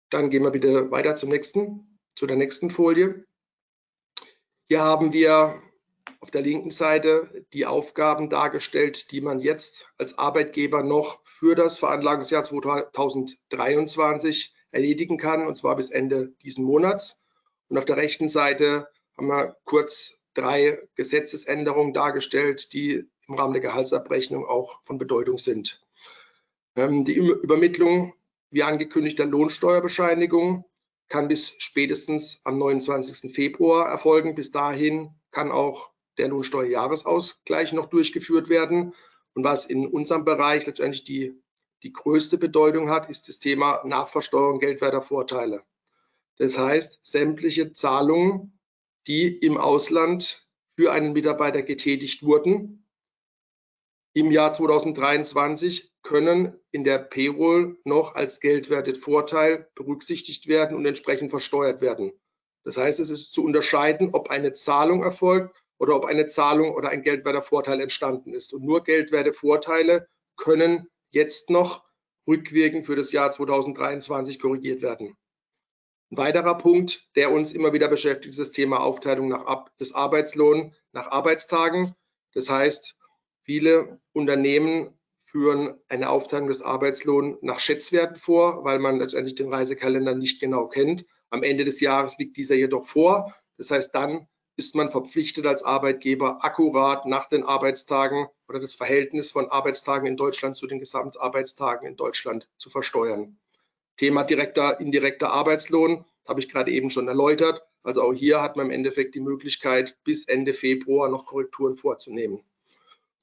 Dann 0.09 0.29
gehen 0.29 0.43
wir 0.43 0.51
bitte 0.51 0.91
weiter 0.91 1.15
zum 1.15 1.29
nächsten, 1.29 1.99
zu 2.15 2.27
der 2.27 2.37
nächsten 2.37 2.69
Folie. 2.69 3.25
Hier 4.67 4.81
haben 4.81 5.13
wir 5.13 5.61
auf 6.19 6.31
der 6.31 6.41
linken 6.41 6.71
Seite 6.71 7.45
die 7.53 7.65
Aufgaben 7.65 8.29
dargestellt, 8.29 9.11
die 9.11 9.21
man 9.21 9.39
jetzt 9.39 9.87
als 9.97 10.17
Arbeitgeber 10.17 10.81
noch 10.81 11.19
für 11.23 11.55
das 11.55 11.77
Veranlagungsjahr 11.77 12.43
2023 12.43 14.53
erledigen 14.71 15.17
kann, 15.17 15.45
und 15.45 15.55
zwar 15.55 15.75
bis 15.75 15.91
Ende 15.91 16.33
diesen 16.41 16.65
Monats. 16.65 17.21
Und 17.67 17.77
auf 17.77 17.85
der 17.85 17.97
rechten 17.97 18.27
Seite 18.27 18.87
haben 19.17 19.27
wir 19.27 19.55
kurz 19.65 20.17
drei 20.33 20.79
Gesetzesänderungen 20.95 21.93
dargestellt, 21.93 22.73
die 22.73 23.07
im 23.27 23.35
Rahmen 23.35 23.53
der 23.53 23.61
Gehaltsabrechnung 23.61 24.45
auch 24.45 24.79
von 24.83 24.97
Bedeutung 24.97 25.37
sind. 25.37 25.81
Ähm, 26.75 27.05
die 27.05 27.15
Übermittlung, 27.15 28.13
wie 28.55 28.63
angekündigt, 28.63 29.19
der 29.19 29.25
Lohnsteuerbescheinigung 29.25 30.63
kann 31.09 31.27
bis 31.27 31.53
spätestens 31.57 32.39
am 32.45 32.57
29. 32.57 33.33
Februar 33.33 33.89
erfolgen. 33.89 34.33
Bis 34.33 34.49
dahin 34.49 35.09
kann 35.31 35.51
auch 35.51 35.91
der 36.17 36.29
Lohnsteuerjahresausgleich 36.29 37.73
noch 37.73 37.87
durchgeführt 37.87 38.47
werden. 38.47 38.93
Und 39.33 39.43
was 39.43 39.65
in 39.65 39.85
unserem 39.85 40.23
Bereich 40.23 40.65
letztendlich 40.65 41.03
die, 41.03 41.43
die 41.83 41.91
größte 41.91 42.37
Bedeutung 42.37 42.89
hat, 42.89 43.09
ist 43.09 43.27
das 43.27 43.39
Thema 43.39 43.81
Nachversteuerung 43.83 44.59
geldwerter 44.59 45.01
Vorteile. 45.01 45.63
Das 46.37 46.57
heißt, 46.57 47.05
sämtliche 47.05 47.73
Zahlungen, 47.73 48.57
die 49.05 49.27
im 49.27 49.57
Ausland 49.57 50.47
für 50.77 50.93
einen 50.93 51.11
Mitarbeiter 51.11 51.61
getätigt 51.61 52.23
wurden, 52.23 52.87
im 54.13 54.31
Jahr 54.31 54.53
2023 54.53 55.93
können 56.05 56.57
in 56.71 56.83
der 56.83 56.99
Payroll 56.99 57.77
noch 57.83 58.15
als 58.15 58.39
geldwertet 58.39 58.99
Vorteil 58.99 59.67
berücksichtigt 59.75 60.47
werden 60.47 60.77
und 60.77 60.85
entsprechend 60.85 61.31
versteuert 61.31 61.81
werden. 61.81 62.13
Das 62.63 62.77
heißt, 62.77 62.99
es 62.99 63.09
ist 63.09 63.33
zu 63.33 63.43
unterscheiden, 63.43 64.11
ob 64.13 64.29
eine 64.29 64.53
Zahlung 64.53 65.03
erfolgt 65.03 65.63
oder 65.79 65.95
ob 65.95 66.05
eine 66.05 66.27
Zahlung 66.27 66.75
oder 66.75 66.89
ein 66.89 67.01
geldwerter 67.01 67.41
Vorteil 67.41 67.81
entstanden 67.81 68.33
ist. 68.33 68.53
Und 68.53 68.63
nur 68.63 68.83
geldwerte 68.83 69.33
Vorteile 69.33 70.07
können 70.37 70.87
jetzt 71.09 71.49
noch 71.49 71.83
rückwirkend 72.27 72.85
für 72.85 72.95
das 72.95 73.11
Jahr 73.11 73.31
2023 73.31 74.39
korrigiert 74.39 74.83
werden. 74.83 75.17
Ein 76.11 76.17
weiterer 76.17 76.57
Punkt, 76.57 77.09
der 77.15 77.31
uns 77.31 77.51
immer 77.51 77.73
wieder 77.73 77.87
beschäftigt, 77.87 78.29
ist 78.29 78.39
das 78.39 78.51
Thema 78.51 78.79
Aufteilung 78.79 79.29
nach, 79.29 79.69
des 79.79 79.93
Arbeitslohns 79.93 80.75
nach 80.91 81.07
Arbeitstagen. 81.07 81.95
Das 82.33 82.47
heißt, 82.47 82.95
viele 83.43 83.99
Unternehmen 84.13 84.99
führen 85.35 85.77
eine 85.89 86.11
Aufteilung 86.11 86.47
des 86.47 86.61
Arbeitslohns 86.61 87.39
nach 87.41 87.59
Schätzwerten 87.59 88.15
vor, 88.15 88.63
weil 88.63 88.79
man 88.79 88.99
letztendlich 88.99 89.35
den 89.35 89.53
Reisekalender 89.53 90.15
nicht 90.15 90.39
genau 90.39 90.69
kennt. 90.69 91.05
Am 91.29 91.43
Ende 91.43 91.65
des 91.65 91.81
Jahres 91.81 92.17
liegt 92.17 92.37
dieser 92.37 92.55
jedoch 92.55 92.85
vor. 92.85 93.35
Das 93.57 93.69
heißt, 93.69 93.93
dann 93.93 94.29
ist 94.55 94.75
man 94.75 94.91
verpflichtet 94.91 95.45
als 95.45 95.61
Arbeitgeber 95.61 96.45
akkurat 96.45 97.05
nach 97.05 97.27
den 97.27 97.43
Arbeitstagen 97.43 98.27
oder 98.47 98.61
das 98.61 98.75
Verhältnis 98.75 99.29
von 99.29 99.49
Arbeitstagen 99.49 100.07
in 100.07 100.15
Deutschland 100.15 100.55
zu 100.55 100.67
den 100.67 100.79
Gesamtarbeitstagen 100.79 101.85
in 101.85 101.97
Deutschland 101.97 102.47
zu 102.57 102.69
versteuern. 102.69 103.37
Thema 103.97 104.23
direkter, 104.23 104.79
indirekter 104.79 105.31
Arbeitslohn 105.31 106.05
habe 106.25 106.39
ich 106.39 106.47
gerade 106.47 106.71
eben 106.71 106.89
schon 106.89 107.09
erläutert. 107.09 107.61
Also 107.83 108.03
auch 108.03 108.13
hier 108.13 108.41
hat 108.41 108.55
man 108.55 108.67
im 108.67 108.71
Endeffekt 108.71 109.15
die 109.15 109.19
Möglichkeit, 109.19 109.97
bis 110.05 110.29
Ende 110.29 110.53
Februar 110.53 111.09
noch 111.09 111.25
Korrekturen 111.25 111.75
vorzunehmen. 111.75 112.39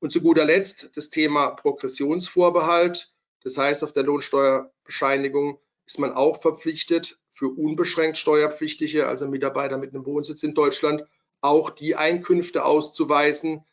Und 0.02 0.10
zu 0.10 0.20
guter 0.20 0.44
Letzt 0.44 0.90
das 0.96 1.10
Thema 1.10 1.50
Progressionsvorbehalt. 1.50 3.14
Das 3.44 3.56
heißt, 3.56 3.84
auf 3.84 3.92
der 3.92 4.02
Lohnsteuerbescheinigung 4.02 5.60
ist 5.86 6.00
man 6.00 6.10
auch 6.10 6.42
verpflichtet, 6.42 7.20
für 7.32 7.46
unbeschränkt 7.46 8.18
Steuerpflichtige, 8.18 9.06
also 9.06 9.28
Mitarbeiter 9.28 9.78
mit 9.78 9.94
einem 9.94 10.04
Wohnsitz 10.04 10.42
in 10.42 10.54
Deutschland, 10.54 11.04
auch 11.40 11.70
die 11.70 11.94
Einkünfte 11.94 12.64
auszuweisen, 12.64 13.64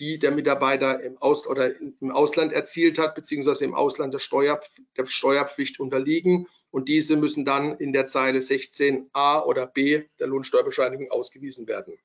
die 0.00 0.18
der 0.18 0.32
Mitarbeiter 0.32 1.00
im, 1.00 1.16
Aus 1.18 1.46
oder 1.46 1.80
im 1.80 2.10
Ausland 2.10 2.52
erzielt 2.52 2.98
hat, 2.98 3.14
beziehungsweise 3.14 3.64
im 3.64 3.76
Ausland 3.76 4.12
der, 4.12 4.18
Steuer, 4.18 4.60
der 4.96 5.06
Steuerpflicht 5.06 5.78
unterliegen. 5.78 6.48
Und 6.72 6.88
diese 6.88 7.16
müssen 7.16 7.44
dann 7.44 7.78
in 7.78 7.92
der 7.92 8.06
Zeile 8.06 8.40
16a 8.40 9.44
oder 9.44 9.68
b 9.68 10.06
der 10.18 10.26
Lohnsteuerbescheinigung 10.26 11.12
ausgewiesen 11.12 11.68
werden. 11.68 11.96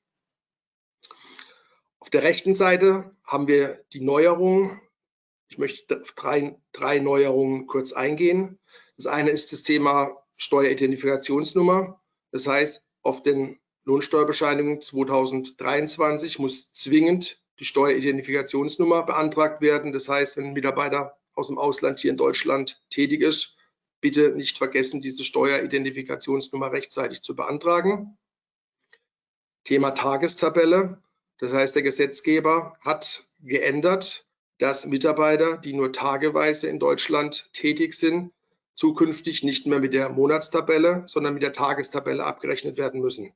Auf 2.03 2.09
der 2.09 2.23
rechten 2.23 2.53
Seite 2.53 3.15
haben 3.23 3.47
wir 3.47 3.81
die 3.93 4.01
Neuerungen. 4.01 4.81
Ich 5.47 5.57
möchte 5.57 6.03
drei, 6.17 6.59
drei 6.73 6.99
Neuerungen 6.99 7.65
kurz 7.65 7.93
eingehen. 7.93 8.59
Das 8.97 9.07
eine 9.07 9.29
ist 9.29 9.53
das 9.53 9.63
Thema 9.63 10.21
Steueridentifikationsnummer. 10.35 12.01
Das 12.33 12.45
heißt, 12.45 12.83
auf 13.03 13.21
den 13.21 13.57
Lohnsteuerbescheinigung 13.85 14.81
2023 14.81 16.39
muss 16.39 16.73
zwingend 16.73 17.41
die 17.59 17.63
Steueridentifikationsnummer 17.63 19.03
beantragt 19.03 19.61
werden. 19.61 19.93
Das 19.93 20.09
heißt, 20.09 20.35
wenn 20.35 20.47
ein 20.47 20.53
Mitarbeiter 20.53 21.17
aus 21.35 21.47
dem 21.47 21.57
Ausland 21.57 21.99
hier 21.99 22.11
in 22.11 22.17
Deutschland 22.17 22.83
tätig 22.89 23.21
ist, 23.21 23.55
bitte 24.01 24.31
nicht 24.35 24.57
vergessen, 24.57 24.99
diese 24.99 25.23
Steueridentifikationsnummer 25.23 26.69
rechtzeitig 26.73 27.21
zu 27.21 27.33
beantragen. 27.33 28.17
Thema 29.63 29.91
Tagestabelle. 29.91 31.01
Das 31.43 31.51
heißt, 31.51 31.75
der 31.75 31.83
Gesetzgeber 31.83 32.77
hat 32.79 33.25
geändert, 33.41 34.25
dass 34.59 34.85
Mitarbeiter, 34.85 35.57
die 35.57 35.73
nur 35.73 35.91
tageweise 35.91 36.69
in 36.69 36.79
Deutschland 36.79 37.49
tätig 37.51 37.95
sind, 37.95 38.31
zukünftig 38.75 39.43
nicht 39.43 39.67
mehr 39.67 39.79
mit 39.79 39.93
der 39.93 40.07
Monatstabelle, 40.07 41.03
sondern 41.05 41.33
mit 41.33 41.43
der 41.43 41.51
Tagestabelle 41.51 42.23
abgerechnet 42.23 42.77
werden 42.77 43.01
müssen. 43.01 43.33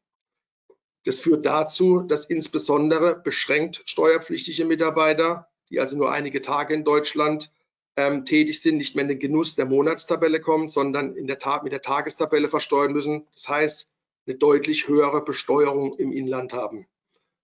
Das 1.04 1.20
führt 1.20 1.46
dazu, 1.46 2.00
dass 2.00 2.24
insbesondere 2.24 3.14
beschränkt 3.14 3.82
steuerpflichtige 3.84 4.64
Mitarbeiter, 4.64 5.50
die 5.70 5.82
also 5.82 5.98
nur 5.98 6.10
einige 6.10 6.40
Tage 6.40 6.74
in 6.74 6.86
Deutschland 6.86 7.52
ähm, 7.98 8.24
tätig 8.24 8.62
sind, 8.62 8.78
nicht 8.78 8.96
mehr 8.96 9.02
in 9.02 9.10
den 9.10 9.20
Genuss 9.20 9.56
der 9.56 9.66
Monatstabelle 9.66 10.40
kommen, 10.40 10.70
sondern 10.70 11.18
in 11.18 11.28
der 11.28 11.40
mit 11.62 11.74
der 11.74 11.82
Tagestabelle 11.82 12.48
versteuern 12.48 12.94
müssen. 12.94 13.28
Das 13.34 13.50
heißt, 13.50 13.90
eine 14.28 14.38
deutlich 14.38 14.88
höhere 14.88 15.26
Besteuerung 15.26 15.98
im 16.00 16.14
Inland 16.14 16.54
haben. 16.54 16.88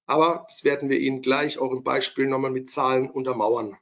Aber 0.05 0.45
das 0.47 0.63
werden 0.63 0.89
wir 0.89 0.99
Ihnen 0.99 1.21
gleich 1.21 1.57
auch 1.57 1.71
im 1.71 1.83
Beispiel 1.83 2.27
nochmal 2.27 2.51
mit 2.51 2.69
Zahlen 2.69 3.09
untermauern. 3.09 3.77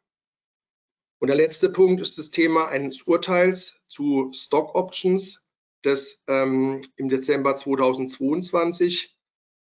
Und 1.20 1.28
der 1.28 1.38
letzte 1.38 1.70
Punkt 1.70 2.02
ist 2.02 2.18
das 2.18 2.32
Thema 2.32 2.68
eines 2.68 3.04
Urteils 3.04 3.80
zu 3.88 4.32
Stock 4.34 4.74
Options, 4.76 5.46
das 5.84 6.24
ähm, 6.28 6.82
im 6.96 7.10
Dezember 7.10 7.56
2022 7.56 9.18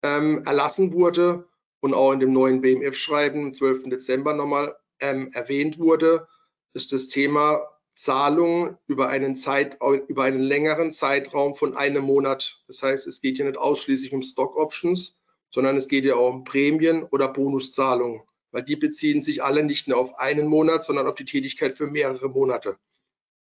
ähm, 0.03 0.43
erlassen 0.45 0.93
wurde 0.93 1.47
und 1.79 1.93
auch 1.93 2.11
in 2.11 2.19
dem 2.19 2.33
neuen 2.33 2.61
BMF-Schreiben 2.61 3.45
am 3.45 3.53
12. 3.53 3.89
Dezember 3.89 4.33
nochmal 4.33 4.75
ähm, 4.99 5.31
erwähnt 5.33 5.79
wurde, 5.79 6.27
ist 6.73 6.91
das 6.91 7.07
Thema 7.07 7.61
Zahlung 7.93 8.77
über 8.87 9.09
über 9.15 10.23
einen 10.23 10.39
längeren 10.39 10.91
Zeitraum 10.91 11.55
von 11.55 11.75
einem 11.75 12.03
Monat. 12.03 12.61
Das 12.67 12.83
heißt, 12.83 13.07
es 13.07 13.21
geht 13.21 13.37
hier 13.37 13.45
nicht 13.45 13.57
ausschließlich 13.57 14.13
um 14.13 14.21
Stock 14.21 14.55
Options, 14.55 15.17
sondern 15.57 15.75
es 15.75 15.87
geht 15.87 16.05
ja 16.05 16.13
auch 16.13 16.29
um 16.29 16.43
Prämien 16.43 17.01
oder 17.01 17.29
Bonuszahlungen, 17.29 18.21
weil 18.51 18.61
die 18.61 18.75
beziehen 18.75 19.23
sich 19.23 19.41
alle 19.41 19.63
nicht 19.63 19.87
nur 19.87 19.97
auf 19.97 20.19
einen 20.19 20.45
Monat, 20.45 20.83
sondern 20.83 21.07
auf 21.07 21.15
die 21.15 21.25
Tätigkeit 21.25 21.73
für 21.73 21.87
mehrere 21.87 22.29
Monate. 22.29 22.77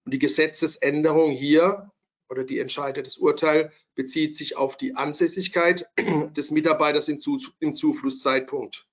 Und 0.04 0.14
die 0.14 0.20
Gesetzesänderung 0.20 1.32
hier 1.32 1.90
oder 2.30 2.44
die 2.44 2.60
Entscheidung 2.60 3.06
des 3.06 3.18
Urteils 3.18 3.72
bezieht 3.96 4.36
sich 4.36 4.58
auf 4.58 4.76
die 4.76 4.94
Ansässigkeit 4.94 5.90
des 6.36 6.52
Mitarbeiters 6.52 7.08
im, 7.08 7.22
Zu 7.22 7.40
im 7.62 7.74
Zuflusszeitpunkt. 7.74 8.86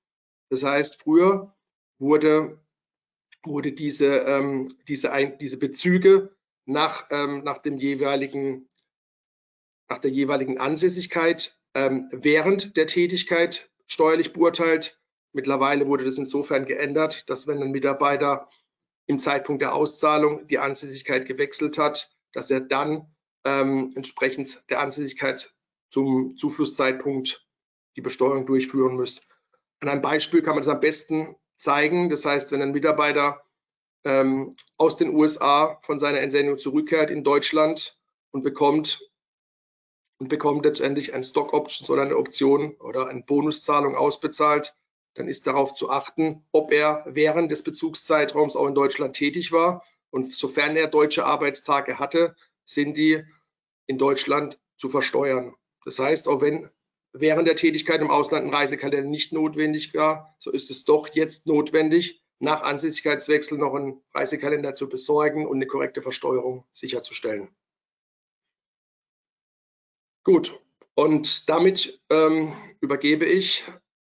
Das 0.48 0.62
heißt, 0.62 1.02
früher 1.02 1.56
wurde 1.98 2.60
wurde 3.44 3.72
diese, 3.72 4.18
ähm, 4.18 4.78
diese, 4.86 5.10
ein, 5.10 5.38
diese 5.38 5.56
Bezüge 5.56 6.36
nach, 6.66 7.08
ähm, 7.10 7.42
nach, 7.42 7.58
dem 7.58 7.78
jeweiligen, 7.78 8.68
nach 9.88 9.98
der 9.98 10.12
jeweiligen 10.12 10.58
Ansässigkeit 10.58 11.57
ähm, 11.78 12.08
während 12.10 12.76
der 12.76 12.88
Tätigkeit 12.88 13.70
steuerlich 13.86 14.32
beurteilt. 14.32 15.00
Mittlerweile 15.32 15.86
wurde 15.86 16.04
das 16.04 16.18
insofern 16.18 16.66
geändert, 16.66 17.30
dass 17.30 17.46
wenn 17.46 17.62
ein 17.62 17.70
Mitarbeiter 17.70 18.48
im 19.06 19.20
Zeitpunkt 19.20 19.62
der 19.62 19.74
Auszahlung 19.74 20.48
die 20.48 20.58
Ansässigkeit 20.58 21.26
gewechselt 21.26 21.78
hat, 21.78 22.16
dass 22.32 22.50
er 22.50 22.60
dann 22.60 23.06
ähm, 23.44 23.92
entsprechend 23.94 24.60
der 24.70 24.80
Ansässigkeit 24.80 25.54
zum 25.88 26.36
Zuflusszeitpunkt 26.36 27.46
die 27.96 28.00
Besteuerung 28.00 28.44
durchführen 28.44 28.96
müsst. 28.96 29.22
An 29.78 29.88
einem 29.88 30.02
Beispiel 30.02 30.42
kann 30.42 30.54
man 30.54 30.64
das 30.64 30.74
am 30.74 30.80
besten 30.80 31.36
zeigen. 31.56 32.10
Das 32.10 32.24
heißt, 32.24 32.50
wenn 32.50 32.60
ein 32.60 32.72
Mitarbeiter 32.72 33.44
ähm, 34.04 34.56
aus 34.76 34.96
den 34.96 35.14
USA 35.14 35.78
von 35.82 36.00
seiner 36.00 36.20
Entsendung 36.20 36.58
zurückkehrt 36.58 37.10
in 37.10 37.22
Deutschland 37.22 37.96
und 38.32 38.42
bekommt 38.42 39.07
und 40.18 40.28
bekommt 40.28 40.64
letztendlich 40.64 41.14
ein 41.14 41.24
Stock 41.24 41.52
Options 41.52 41.88
oder 41.90 42.02
eine 42.02 42.16
Option 42.16 42.74
oder 42.80 43.08
eine 43.08 43.22
Bonuszahlung 43.22 43.94
ausbezahlt, 43.94 44.74
dann 45.14 45.28
ist 45.28 45.46
darauf 45.46 45.74
zu 45.74 45.90
achten, 45.90 46.44
ob 46.52 46.72
er 46.72 47.04
während 47.08 47.50
des 47.50 47.62
Bezugszeitraums 47.62 48.56
auch 48.56 48.66
in 48.66 48.74
Deutschland 48.74 49.16
tätig 49.16 49.52
war. 49.52 49.84
Und 50.10 50.32
sofern 50.32 50.76
er 50.76 50.88
deutsche 50.88 51.24
Arbeitstage 51.24 51.98
hatte, 51.98 52.34
sind 52.64 52.96
die 52.96 53.24
in 53.86 53.98
Deutschland 53.98 54.58
zu 54.76 54.88
versteuern. 54.88 55.54
Das 55.84 55.98
heißt, 55.98 56.28
auch 56.28 56.40
wenn 56.40 56.70
während 57.12 57.48
der 57.48 57.56
Tätigkeit 57.56 58.00
im 58.00 58.10
Ausland 58.10 58.46
ein 58.46 58.54
Reisekalender 58.54 59.08
nicht 59.08 59.32
notwendig 59.32 59.94
war, 59.94 60.36
so 60.38 60.50
ist 60.50 60.70
es 60.70 60.84
doch 60.84 61.08
jetzt 61.08 61.46
notwendig, 61.46 62.22
nach 62.38 62.62
Ansässigkeitswechsel 62.62 63.58
noch 63.58 63.74
einen 63.74 64.00
Reisekalender 64.14 64.74
zu 64.74 64.88
besorgen 64.88 65.46
und 65.46 65.56
eine 65.56 65.66
korrekte 65.66 66.02
Versteuerung 66.02 66.64
sicherzustellen. 66.72 67.48
Gut, 70.28 70.60
und 70.94 71.48
damit 71.48 72.02
ähm, 72.10 72.52
übergebe 72.82 73.24
ich 73.24 73.64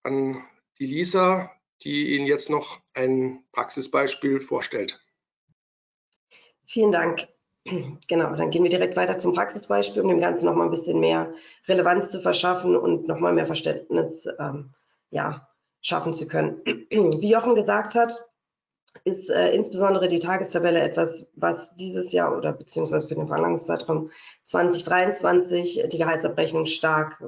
an 0.04 0.44
die 0.78 0.86
Lisa, 0.86 1.50
die 1.82 2.14
Ihnen 2.14 2.26
jetzt 2.26 2.48
noch 2.48 2.80
ein 2.92 3.42
Praxisbeispiel 3.50 4.40
vorstellt. 4.40 5.04
Vielen 6.66 6.92
Dank. 6.92 7.26
Genau, 8.06 8.36
dann 8.36 8.52
gehen 8.52 8.62
wir 8.62 8.70
direkt 8.70 8.94
weiter 8.94 9.18
zum 9.18 9.34
Praxisbeispiel, 9.34 10.02
um 10.02 10.08
dem 10.08 10.20
Ganzen 10.20 10.44
noch 10.44 10.54
mal 10.54 10.66
ein 10.66 10.70
bisschen 10.70 11.00
mehr 11.00 11.34
Relevanz 11.66 12.10
zu 12.10 12.20
verschaffen 12.20 12.76
und 12.76 13.08
noch 13.08 13.18
mal 13.18 13.32
mehr 13.32 13.46
Verständnis 13.46 14.28
ähm, 14.38 14.72
ja, 15.10 15.48
schaffen 15.80 16.12
zu 16.12 16.28
können. 16.28 16.62
Wie 16.64 17.28
Jochen 17.28 17.56
gesagt 17.56 17.96
hat, 17.96 18.24
ist 19.04 19.30
äh, 19.30 19.50
insbesondere 19.52 20.08
die 20.08 20.18
Tagestabelle 20.18 20.80
etwas, 20.80 21.26
was 21.36 21.76
dieses 21.76 22.12
Jahr 22.12 22.36
oder 22.36 22.52
beziehungsweise 22.52 23.06
für 23.06 23.14
den 23.14 23.28
Verlangungszeitraum 23.28 24.10
2023 24.44 25.88
die 25.92 25.98
Gehaltsabrechnung 25.98 26.66
stark 26.66 27.22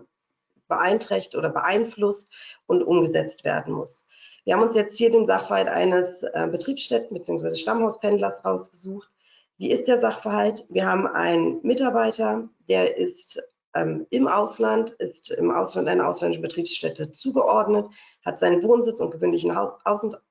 beeinträchtigt 0.68 1.36
oder 1.36 1.50
beeinflusst 1.50 2.32
und 2.66 2.82
umgesetzt 2.82 3.44
werden 3.44 3.74
muss. 3.74 4.06
Wir 4.44 4.54
haben 4.54 4.62
uns 4.62 4.74
jetzt 4.74 4.96
hier 4.96 5.10
den 5.10 5.26
Sachverhalt 5.26 5.68
eines 5.68 6.22
äh, 6.22 6.48
Betriebsstätten 6.50 7.14
bzw. 7.14 7.54
Stammhauspendlers 7.54 8.44
rausgesucht, 8.44 9.10
wie 9.58 9.70
ist 9.70 9.88
der 9.88 9.98
Sachverhalt? 9.98 10.66
Wir 10.68 10.86
haben 10.86 11.06
einen 11.06 11.60
Mitarbeiter, 11.62 12.48
der 12.68 12.96
ist 12.96 13.42
ähm, 13.74 14.06
im 14.10 14.28
Ausland, 14.28 14.90
ist 14.92 15.30
im 15.30 15.50
Ausland 15.50 15.88
einer 15.88 16.08
ausländischen 16.08 16.42
Betriebsstätte 16.42 17.10
zugeordnet, 17.10 17.86
hat 18.24 18.38
seinen 18.38 18.62
Wohnsitz 18.62 19.00
und 19.00 19.10
gewöhnlichen 19.10 19.56
Haus 19.56 19.78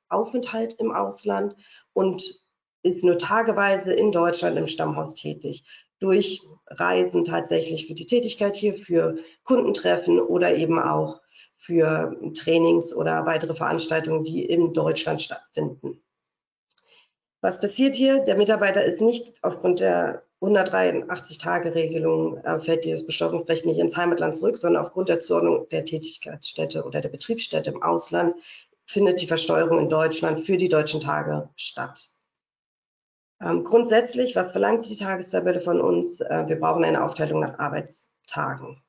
Aufenthalt 0.10 0.76
im 0.80 0.92
Ausland 0.92 1.56
und 1.94 2.24
ist 2.84 3.04
nur 3.04 3.18
tageweise 3.18 3.94
in 3.94 4.12
Deutschland 4.12 4.58
im 4.58 4.68
Stammhaus 4.68 5.16
tätig. 5.16 5.66
Durch 6.00 6.42
Reisen 6.68 7.26
tatsächlich 7.26 7.88
für 7.88 7.96
die 7.96 8.06
Tätigkeit 8.06 8.56
hier, 8.56 8.76
für 8.76 9.18
Kundentreffen 9.44 10.20
oder 10.20 10.56
eben 10.56 10.80
auch 10.80 11.22
für 11.58 12.16
Trainings 12.34 12.96
oder 12.96 13.26
weitere 13.26 13.56
Veranstaltungen, 13.56 14.24
die 14.24 14.46
in 14.46 14.74
Deutschland 14.74 15.22
stattfinden. 15.22 16.02
Was 17.42 17.60
passiert 17.60 17.96
hier? 17.96 18.20
Der 18.20 18.36
Mitarbeiter 18.36 18.84
ist 18.84 19.02
nicht 19.02 19.34
aufgrund 19.42 19.80
der 19.80 20.24
183-Tage-Regelung 20.42 22.38
äh, 22.38 22.60
fällt 22.60 22.86
das 22.86 23.06
Besteuerungsrecht 23.06 23.66
nicht 23.66 23.80
ins 23.80 23.96
Heimatland 23.96 24.36
zurück, 24.36 24.58
sondern 24.58 24.84
aufgrund 24.84 25.10
der 25.10 25.20
Zuordnung 25.20 25.68
der 25.70 25.86
Tätigkeitsstätte 25.86 26.84
oder 26.84 27.02
der 27.02 27.10
Betriebsstätte 27.10 27.72
im 27.72 27.82
Ausland 27.82 28.36
findet 28.86 29.22
die 29.22 29.28
Versteuerung 29.28 29.80
in 29.80 29.90
Deutschland 29.90 30.46
für 30.46 30.58
die 30.58 30.70
deutschen 30.70 31.02
Tage 31.02 31.50
statt. 31.56 32.10
Ähm, 33.42 33.64
grundsätzlich, 33.64 34.36
was 34.36 34.52
verlangt 34.52 34.90
die 34.90 34.96
Tagestabelle 34.96 35.60
von 35.60 35.82
uns? 35.82 36.22
Äh, 36.22 36.46
wir 36.48 36.60
brauchen 36.60 36.86
eine 36.86 37.04
Aufteilung 37.04 37.42
nach 37.42 37.60
Arbeitstagen. 37.60 38.82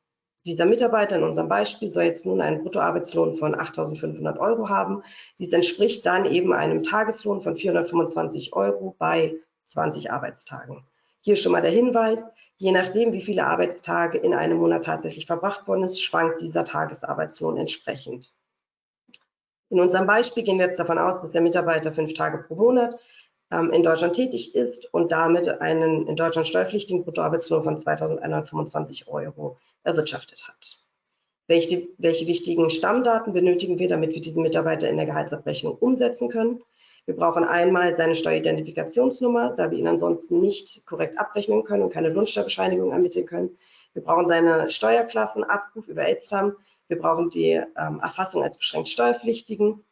Dieser 0.46 0.64
Mitarbeiter 0.64 1.16
in 1.16 1.24
unserem 1.24 1.48
Beispiel 1.48 1.88
soll 1.88 2.04
jetzt 2.04 2.24
nun 2.24 2.40
einen 2.40 2.62
Bruttoarbeitslohn 2.62 3.37
von 3.37 3.56
8.500 3.56 4.38
Euro 4.38 4.68
haben. 4.68 5.02
Dies 5.40 5.52
entspricht 5.52 6.06
dann 6.06 6.24
eben 6.24 6.52
einem 6.52 6.85
Tageslohn 6.85 7.42
von 7.42 7.56
425 7.56 8.54
Euro 8.54 8.94
bei 8.96 9.35
20 9.64 10.12
Arbeitstagen. 10.12 10.87
Hier 11.20 11.35
schon 11.35 11.50
mal 11.50 11.62
der 11.62 11.72
Hinweis, 11.72 12.22
je 12.59 12.70
nachdem, 12.70 13.12
wie 13.12 13.22
viele 13.22 13.44
Arbeitstage 13.44 14.18
in 14.18 14.35
einem 14.35 14.59
Monat 14.59 14.85
tatsächlich 14.85 15.26
verbracht 15.26 15.66
worden 15.66 15.82
ist, 15.82 16.00
schwankt 16.00 16.40
dieser 16.40 16.64
Tagesarbeitslohn 16.64 17.56
entsprechend. 17.56 18.32
In 19.68 19.81
unserem 19.81 20.07
Beispiel 20.07 20.44
gehen 20.44 20.59
wir 20.59 20.66
jetzt 20.66 20.79
davon 20.79 20.98
aus, 20.98 21.20
dass 21.20 21.33
der 21.33 21.40
Mitarbeiter 21.40 21.92
fünf 21.92 22.14
Tage 22.14 22.38
pro 22.38 22.55
Monat 22.55 22.96
ähm, 23.50 23.70
in 23.70 23.83
Deutschland 23.83 24.14
tätig 24.14 24.55
ist 24.55 24.92
und 24.92 25.12
damit 25.12 25.48
einen 25.61 26.07
in 26.07 26.16
Deutschland 26.16 26.46
steuerpflichtigen 26.46 27.05
Bruttoarbeitslohn 27.05 27.64
von 27.64 27.79
2.125 27.79 29.09
Euro 29.09 29.59
erwirtschaftet 29.83 30.46
hat. 30.48 30.79
Welche, 31.48 31.88
welche 31.98 32.26
wichtigen 32.26 32.70
Stammdaten 32.70 33.33
benötigen 33.33 33.79
wir, 33.79 33.88
damit 33.88 34.14
wir 34.14 34.20
diesen 34.20 34.42
Mitarbeiter 34.42 34.88
in 34.88 34.96
der 34.96 35.07
Gehaltsabrechnung 35.07 35.76
umsetzen 35.76 36.29
können? 36.29 36.61
Wir 37.05 37.14
brauchen 37.14 37.44
einmal 37.44 37.96
seine 37.96 38.16
Steueridentifikationsnummer, 38.16 39.55
da 39.57 39.70
wir 39.70 39.79
ihn 39.79 39.87
ansonsten 39.87 40.40
nicht 40.40 40.85
korrekt 40.87 41.18
abrechnen 41.18 41.62
können 41.62 41.85
und 41.85 41.92
keine 41.92 42.09
Lohnsteuerbescheinigung 42.09 42.90
ermitteln 42.90 43.26
können. 43.26 43.57
Wir 43.92 44.02
brauchen 44.02 44.26
seine 44.26 44.68
Steuerklassenabruf 44.70 45.87
über 45.87 46.02
Elstam. 46.02 46.57
Wir 46.88 46.99
brauchen 46.99 47.31
die 47.31 47.53
ähm, 47.53 48.01
Erfassung 48.01 48.42
als 48.42 48.59
beschränkt 48.59 48.88
Steuerpflichtigen. 48.88 49.85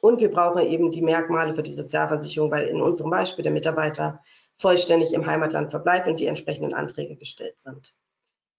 Und 0.00 0.20
wir 0.20 0.30
brauchen 0.30 0.62
eben 0.62 0.90
die 0.90 1.02
Merkmale 1.02 1.54
für 1.54 1.62
die 1.62 1.72
Sozialversicherung, 1.72 2.50
weil 2.50 2.68
in 2.68 2.82
unserem 2.82 3.10
Beispiel 3.10 3.42
der 3.42 3.52
Mitarbeiter 3.52 4.22
vollständig 4.58 5.12
im 5.12 5.26
Heimatland 5.26 5.70
verbleibt 5.70 6.06
und 6.06 6.20
die 6.20 6.26
entsprechenden 6.26 6.74
Anträge 6.74 7.16
gestellt 7.16 7.60
sind. 7.60 7.94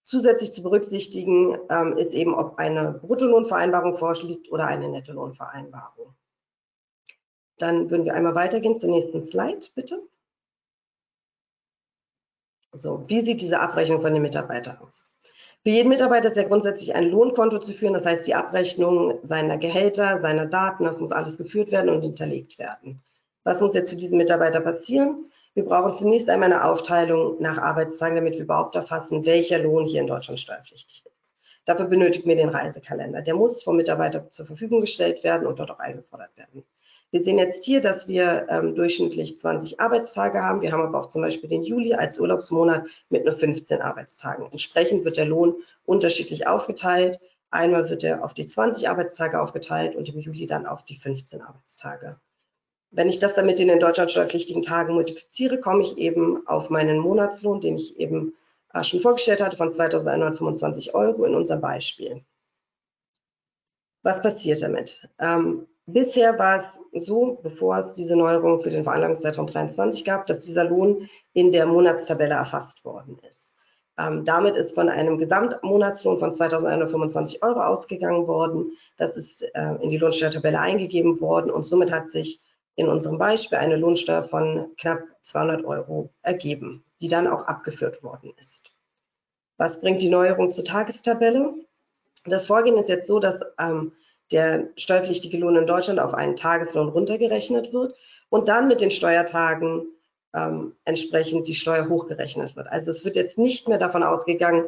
Zusätzlich 0.04 0.54
zu 0.54 0.64
berücksichtigen 0.64 1.58
ähm, 1.70 1.98
ist 1.98 2.14
eben, 2.14 2.34
ob 2.34 2.58
eine 2.58 2.94
Bruttolohnvereinbarung 2.94 3.98
vorliegt 3.98 4.50
oder 4.52 4.66
eine 4.66 4.90
Nettolohnvereinbarung. 4.90 6.16
Dann 7.58 7.90
würden 7.90 8.06
wir 8.06 8.14
einmal 8.14 8.36
weitergehen 8.36 8.78
zur 8.78 8.90
nächsten 8.90 9.22
Slide, 9.22 9.68
bitte. 9.76 10.02
So, 12.72 13.04
wie 13.10 13.22
sieht 13.22 13.42
diese 13.42 13.60
Abrechnung 13.60 14.02
von 14.02 14.14
den 14.14 14.22
Mitarbeitern 14.22 14.78
aus? 14.78 15.12
Für 15.64 15.72
jeden 15.72 15.90
Mitarbeiter 15.90 16.30
ist 16.30 16.38
ja 16.38 16.44
grundsätzlich 16.44 16.96
ein 16.96 17.10
Lohnkonto 17.10 17.60
zu 17.60 17.74
führen, 17.74 17.94
das 17.94 18.06
heißt 18.06 18.26
die 18.26 18.36
Abrechnung 18.36 19.20
seiner 19.24 19.58
Gehälter, 19.58 20.22
seiner 20.22 20.46
Daten, 20.46 20.86
das 20.86 21.00
muss 21.00 21.12
alles 21.12 21.38
geführt 21.38 21.72
werden 21.72 21.90
und 21.90 22.02
hinterlegt 22.02 22.58
werden. 22.58 23.02
Was 23.44 23.62
muss 23.62 23.74
jetzt 23.74 23.90
für 23.90 23.96
diesen 23.96 24.18
Mitarbeiter 24.18 24.62
passieren? 24.62 25.32
Wir 25.54 25.66
brauchen 25.66 25.94
zunächst 25.94 26.30
einmal 26.30 26.52
eine 26.54 26.64
Aufteilung 26.64 27.42
nach 27.42 27.58
Arbeitstagen, 27.58 28.16
damit 28.16 28.36
wir 28.36 28.44
überhaupt 28.44 28.76
erfassen, 28.76 29.26
welcher 29.26 29.60
Lohn 29.60 29.86
hier 29.86 30.02
in 30.02 30.08
Deutschland 30.08 30.40
steuerpflichtig 30.40 31.04
ist. 31.06 31.36
Dafür 31.66 31.86
benötigen 31.86 32.30
wir 32.30 32.36
den 32.36 32.50
Reisekalender. 32.50 33.22
Der 33.22 33.36
muss 33.36 33.64
vom 33.64 33.76
Mitarbeiter 33.76 34.30
zur 34.30 34.46
Verfügung 34.46 34.82
gestellt 34.82 35.24
werden 35.24 35.48
und 35.48 35.60
dort 35.60 35.72
auch 35.72 35.80
eingefordert 35.80 36.36
werden. 36.38 36.64
Wir 37.12 37.24
sehen 37.24 37.38
jetzt 37.38 37.64
hier, 37.64 37.80
dass 37.80 38.10
wir 38.10 38.48
ähm, 38.50 38.76
durchschnittlich 38.76 39.38
20 39.38 39.80
Arbeitstage 39.80 40.42
haben. 40.44 40.62
Wir 40.62 40.74
haben 40.74 40.82
aber 40.82 41.00
auch 41.00 41.08
zum 41.08 41.22
Beispiel 41.22 41.50
den 41.50 41.64
Juli 41.64 41.94
als 41.94 42.20
Urlaubsmonat 42.20 42.86
mit 43.10 43.24
nur 43.24 43.34
15 43.34 43.82
Arbeitstagen. 43.82 44.52
Entsprechend 44.52 45.06
wird 45.06 45.16
der 45.16 45.26
Lohn 45.26 45.56
unterschiedlich 45.86 46.48
aufgeteilt. 46.48 47.22
Einmal 47.50 47.90
wird 47.90 48.04
er 48.04 48.26
auf 48.26 48.34
die 48.34 48.46
20 48.46 48.90
Arbeitstage 48.90 49.42
aufgeteilt 49.42 49.96
und 49.96 50.10
im 50.10 50.20
Juli 50.20 50.48
dann 50.48 50.66
auf 50.66 50.84
die 50.84 50.98
15 50.98 51.42
Arbeitstage. 51.42 52.20
Wenn 52.92 53.08
ich 53.08 53.20
das 53.20 53.36
dann 53.36 53.46
mit 53.46 53.60
den 53.60 53.70
in 53.70 53.80
Deutschland 53.80 54.12
steuerpflichtigen 54.12 54.64
Tagen 54.64 54.94
multipliziere, 54.94 55.60
komme 55.62 55.84
ich 55.84 55.98
eben 55.98 56.46
auf 56.46 56.70
meinen 56.70 57.00
Monatslohn, 57.00 57.62
den 57.62 57.76
ich 57.76 57.98
eben 58.00 58.34
äh, 58.74 58.84
schon 58.84 59.00
vorgestellt 59.00 59.42
hatte, 59.42 59.56
von 59.56 59.70
2.125 59.70 60.94
Euro 60.94 61.24
in 61.24 61.36
unserem 61.36 61.62
Beispiel. 61.62 62.26
Was 64.04 64.22
passiert 64.22 64.62
damit? 64.62 65.10
Ähm, 65.20 65.68
bisher 65.88 66.38
war 66.38 66.64
es 66.64 67.06
so, 67.06 67.40
bevor 67.42 67.78
es 67.80 67.94
diese 67.94 68.16
Neuerung 68.16 68.62
für 68.62 68.70
den 68.70 68.84
Veranlagungszeitraum 68.84 69.48
23 69.48 70.06
gab, 70.06 70.28
dass 70.28 70.40
dieser 70.40 70.66
Lohn 70.66 71.10
in 71.34 71.52
der 71.52 71.66
Monatstabelle 71.66 72.36
erfasst 72.36 72.86
worden 72.86 73.18
ist. 73.28 73.56
Ähm, 73.98 74.24
damit 74.26 74.56
ist 74.56 74.76
von 74.76 74.90
einem 74.90 75.18
Gesamtmonatslohn 75.18 76.20
von 76.20 76.32
2.125 76.32 77.42
Euro 77.42 77.62
ausgegangen 77.62 78.28
worden. 78.28 78.74
Das 78.98 79.18
ist 79.18 79.42
äh, 79.42 79.76
in 79.82 79.90
die 79.90 79.98
Lohnsteuertabelle 79.98 80.60
eingegeben 80.60 81.20
worden 81.20 81.50
und 81.50 81.66
somit 81.66 81.92
hat 81.92 82.10
sich 82.10 82.40
in 82.76 82.88
unserem 82.88 83.18
Beispiel 83.18 83.58
eine 83.58 83.76
Lohnsteuer 83.76 84.24
von 84.24 84.72
knapp 84.78 85.02
200 85.24 85.66
Euro 85.66 86.12
ergeben, 86.22 86.84
die 87.02 87.08
dann 87.08 87.28
auch 87.28 87.48
abgeführt 87.48 88.04
worden 88.04 88.34
ist. 88.38 88.70
Was 89.58 89.82
bringt 89.82 90.04
die 90.04 90.10
Neuerung 90.10 90.52
zur 90.52 90.64
Tagestabelle? 90.64 91.56
Das 92.26 92.46
Vorgehen 92.46 92.78
ist 92.78 92.90
jetzt 92.90 93.08
so, 93.08 93.20
dass 93.20 93.42
ähm, 93.58 93.94
der 94.32 94.70
steuerpflichtige 94.76 95.38
Lohn 95.38 95.56
in 95.56 95.68
Deutschland 95.68 96.00
auf 96.00 96.14
einen 96.14 96.36
Tageslohn 96.36 96.90
runtergerechnet 96.90 97.74
wird 97.74 97.96
und 98.30 98.48
dann 98.48 98.68
mit 98.68 98.82
den 98.82 98.92
Steuertagen 98.92 99.88
ähm, 100.36 100.76
entsprechend 100.86 101.48
die 101.48 101.56
Steuer 101.56 101.90
hochgerechnet 101.90 102.56
wird. 102.56 102.68
Also 102.68 102.92
es 102.92 103.06
wird 103.06 103.16
jetzt 103.16 103.38
nicht 103.38 103.68
mehr 103.68 103.78
davon 103.78 104.04
ausgegangen 104.04 104.66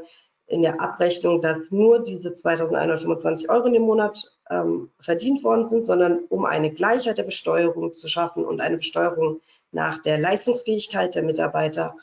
in 0.48 0.62
der 0.64 0.82
Abrechnung, 0.82 1.42
dass 1.42 1.72
nur 1.72 2.04
diese 2.04 2.30
2.125 2.30 3.50
Euro 3.50 3.68
in 3.68 3.74
dem 3.74 3.84
Monat 3.84 4.24
ähm, 4.50 4.90
verdient 5.00 5.44
worden 5.44 5.66
sind, 5.66 5.86
sondern 5.86 6.20
um 6.30 6.46
eine 6.46 6.72
Gleichheit 6.72 7.18
der 7.18 7.24
Besteuerung 7.24 7.94
zu 7.94 8.08
schaffen 8.08 8.46
und 8.46 8.62
eine 8.62 8.78
Besteuerung 8.78 9.42
nach 9.72 10.02
der 10.02 10.18
Leistungsfähigkeit 10.18 11.14
der 11.14 11.24
Mitarbeiter, 11.24 11.96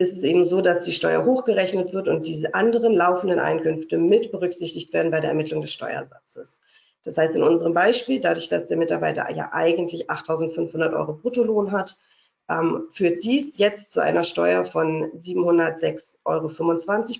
ist 0.00 0.16
es 0.16 0.22
eben 0.22 0.46
so, 0.46 0.62
dass 0.62 0.86
die 0.86 0.94
Steuer 0.94 1.26
hochgerechnet 1.26 1.92
wird 1.92 2.08
und 2.08 2.26
diese 2.26 2.54
anderen 2.54 2.94
laufenden 2.94 3.38
Einkünfte 3.38 3.98
mit 3.98 4.32
berücksichtigt 4.32 4.94
werden 4.94 5.10
bei 5.10 5.20
der 5.20 5.28
Ermittlung 5.30 5.60
des 5.60 5.74
Steuersatzes. 5.74 6.58
Das 7.04 7.18
heißt, 7.18 7.34
in 7.34 7.42
unserem 7.42 7.74
Beispiel, 7.74 8.18
dadurch, 8.18 8.48
dass 8.48 8.66
der 8.66 8.78
Mitarbeiter 8.78 9.30
ja 9.30 9.50
eigentlich 9.52 10.10
8.500 10.10 10.94
Euro 10.94 11.12
Bruttolohn 11.12 11.70
hat, 11.70 11.98
ähm, 12.48 12.88
führt 12.92 13.22
dies 13.24 13.58
jetzt 13.58 13.92
zu 13.92 14.00
einer 14.00 14.24
Steuer 14.24 14.64
von 14.64 15.12
706,25 15.18 16.16
Euro 16.24 16.48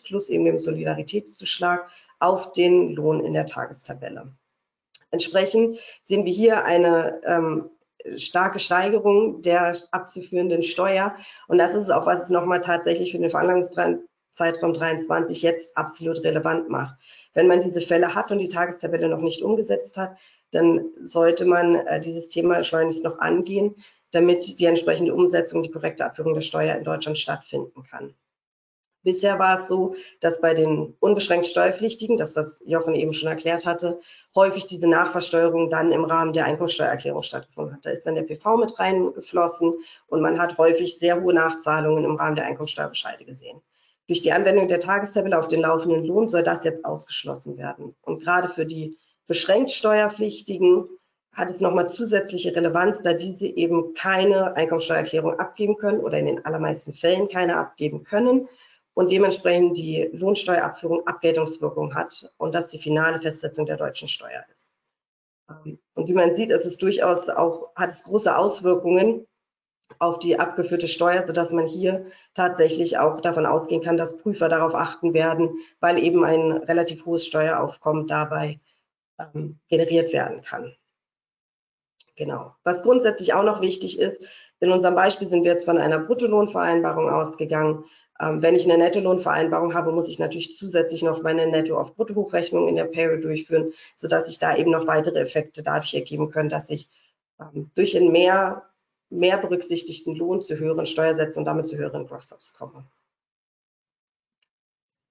plus 0.02 0.30
eben 0.30 0.46
dem 0.46 0.58
Solidaritätszuschlag 0.58 1.86
auf 2.18 2.52
den 2.52 2.94
Lohn 2.94 3.22
in 3.22 3.34
der 3.34 3.44
Tagestabelle. 3.44 4.32
Entsprechend 5.10 5.78
sehen 6.02 6.24
wir 6.24 6.32
hier 6.32 6.64
eine 6.64 7.20
ähm, 7.26 7.68
starke 8.16 8.58
Steigerung 8.58 9.42
der 9.42 9.76
abzuführenden 9.90 10.62
Steuer. 10.62 11.14
Und 11.48 11.58
das 11.58 11.74
ist 11.74 11.90
auch, 11.90 12.06
was 12.06 12.24
es 12.24 12.30
nochmal 12.30 12.60
tatsächlich 12.60 13.12
für 13.12 13.18
den 13.18 13.30
Veranlagungszeitraum 13.30 14.74
23 14.74 15.42
jetzt 15.42 15.76
absolut 15.76 16.22
relevant 16.24 16.68
macht. 16.68 16.96
Wenn 17.34 17.46
man 17.46 17.60
diese 17.60 17.80
Fälle 17.80 18.14
hat 18.14 18.30
und 18.30 18.38
die 18.38 18.48
Tagestabelle 18.48 19.08
noch 19.08 19.20
nicht 19.20 19.42
umgesetzt 19.42 19.96
hat, 19.96 20.16
dann 20.50 20.86
sollte 21.00 21.44
man 21.44 21.74
äh, 21.74 22.00
dieses 22.00 22.28
Thema 22.28 22.64
schleunigst 22.64 23.04
noch 23.04 23.18
angehen, 23.18 23.76
damit 24.10 24.58
die 24.58 24.64
entsprechende 24.64 25.14
Umsetzung, 25.14 25.62
die 25.62 25.70
korrekte 25.70 26.04
Abführung 26.04 26.34
der 26.34 26.40
Steuer 26.40 26.74
in 26.74 26.84
Deutschland 26.84 27.18
stattfinden 27.18 27.82
kann. 27.84 28.14
Bisher 29.02 29.38
war 29.38 29.62
es 29.62 29.68
so, 29.68 29.94
dass 30.20 30.40
bei 30.40 30.52
den 30.52 30.94
unbeschränkt 31.00 31.46
Steuerpflichtigen, 31.46 32.18
das 32.18 32.36
was 32.36 32.62
Jochen 32.66 32.94
eben 32.94 33.14
schon 33.14 33.30
erklärt 33.30 33.64
hatte, 33.64 33.98
häufig 34.34 34.66
diese 34.66 34.86
Nachversteuerung 34.86 35.70
dann 35.70 35.90
im 35.90 36.04
Rahmen 36.04 36.34
der 36.34 36.44
Einkommensteuererklärung 36.44 37.22
stattgefunden 37.22 37.74
hat. 37.74 37.86
Da 37.86 37.90
ist 37.90 38.06
dann 38.06 38.14
der 38.14 38.24
PV 38.24 38.58
mit 38.58 38.78
reingeflossen 38.78 39.72
und 40.08 40.20
man 40.20 40.38
hat 40.38 40.58
häufig 40.58 40.98
sehr 40.98 41.22
hohe 41.22 41.32
Nachzahlungen 41.32 42.04
im 42.04 42.16
Rahmen 42.16 42.36
der 42.36 42.44
Einkommensteuerbescheide 42.44 43.24
gesehen. 43.24 43.62
Durch 44.06 44.20
die 44.20 44.32
Anwendung 44.32 44.68
der 44.68 44.80
Tagestabelle 44.80 45.38
auf 45.38 45.48
den 45.48 45.60
laufenden 45.60 46.04
Lohn 46.04 46.28
soll 46.28 46.42
das 46.42 46.64
jetzt 46.64 46.84
ausgeschlossen 46.84 47.56
werden. 47.56 47.94
Und 48.02 48.22
gerade 48.22 48.48
für 48.48 48.66
die 48.66 48.98
beschränkt 49.26 49.70
Steuerpflichtigen 49.70 50.88
hat 51.32 51.50
es 51.50 51.60
nochmal 51.60 51.88
zusätzliche 51.88 52.54
Relevanz, 52.54 52.98
da 53.02 53.14
diese 53.14 53.46
eben 53.46 53.94
keine 53.94 54.56
Einkommensteuererklärung 54.56 55.38
abgeben 55.38 55.76
können 55.76 56.00
oder 56.00 56.18
in 56.18 56.26
den 56.26 56.44
allermeisten 56.44 56.92
Fällen 56.92 57.28
keine 57.28 57.56
abgeben 57.56 58.02
können 58.02 58.48
und 59.00 59.10
dementsprechend 59.10 59.78
die 59.78 60.10
Lohnsteuerabführung 60.12 61.06
Abgeltungswirkung 61.06 61.94
hat 61.94 62.30
und 62.36 62.54
das 62.54 62.66
die 62.66 62.78
finale 62.78 63.18
Festsetzung 63.18 63.64
der 63.64 63.78
deutschen 63.78 64.08
Steuer 64.08 64.44
ist. 64.52 64.74
Ähm, 65.48 65.78
und 65.94 66.06
wie 66.06 66.12
man 66.12 66.36
sieht, 66.36 66.50
ist 66.50 66.66
es 66.66 66.76
durchaus 66.76 67.30
auch, 67.30 67.74
hat 67.74 67.88
es 67.88 68.02
große 68.02 68.36
Auswirkungen 68.36 69.26
auf 70.00 70.18
die 70.18 70.38
abgeführte 70.38 70.86
Steuer, 70.86 71.26
sodass 71.26 71.50
man 71.50 71.66
hier 71.66 72.04
tatsächlich 72.34 72.98
auch 72.98 73.22
davon 73.22 73.46
ausgehen 73.46 73.80
kann, 73.80 73.96
dass 73.96 74.18
Prüfer 74.18 74.50
darauf 74.50 74.74
achten 74.74 75.14
werden, 75.14 75.48
weil 75.80 75.98
eben 75.98 76.22
ein 76.22 76.52
relativ 76.52 77.06
hohes 77.06 77.24
Steueraufkommen 77.24 78.06
dabei 78.06 78.60
ähm, 79.18 79.58
generiert 79.68 80.12
werden 80.12 80.42
kann. 80.42 80.76
Genau. 82.16 82.54
Was 82.64 82.82
grundsätzlich 82.82 83.32
auch 83.32 83.44
noch 83.44 83.62
wichtig 83.62 83.98
ist, 83.98 84.22
in 84.60 84.70
unserem 84.70 84.94
Beispiel 84.94 85.26
sind 85.26 85.42
wir 85.42 85.52
jetzt 85.52 85.64
von 85.64 85.78
einer 85.78 86.00
Bruttolohnvereinbarung 86.00 87.08
ausgegangen. 87.08 87.86
Ähm, 88.20 88.42
wenn 88.42 88.54
ich 88.54 88.64
eine 88.64 88.76
Nettolohnvereinbarung 88.76 89.72
habe, 89.74 89.92
muss 89.92 90.08
ich 90.08 90.18
natürlich 90.18 90.56
zusätzlich 90.56 91.02
noch 91.02 91.22
meine 91.22 91.46
Netto 91.46 91.78
auf 91.78 91.94
Brutto-Hochrechnung 91.96 92.68
in 92.68 92.76
der 92.76 92.84
Payroll 92.84 93.20
durchführen, 93.20 93.72
sodass 93.96 94.26
sich 94.26 94.38
da 94.38 94.56
eben 94.56 94.70
noch 94.70 94.86
weitere 94.86 95.20
Effekte 95.20 95.62
dadurch 95.62 95.94
ergeben 95.94 96.30
können, 96.30 96.50
dass 96.50 96.68
ich 96.68 96.90
ähm, 97.40 97.70
durch 97.74 97.96
einen 97.96 98.12
mehr, 98.12 98.68
mehr 99.08 99.38
berücksichtigten 99.38 100.14
Lohn 100.16 100.42
zu 100.42 100.58
höheren 100.58 100.86
Steuersätzen 100.86 101.40
und 101.40 101.46
damit 101.46 101.68
zu 101.68 101.76
höheren 101.76 102.06
Gross-Ups 102.06 102.54
komme. 102.54 102.84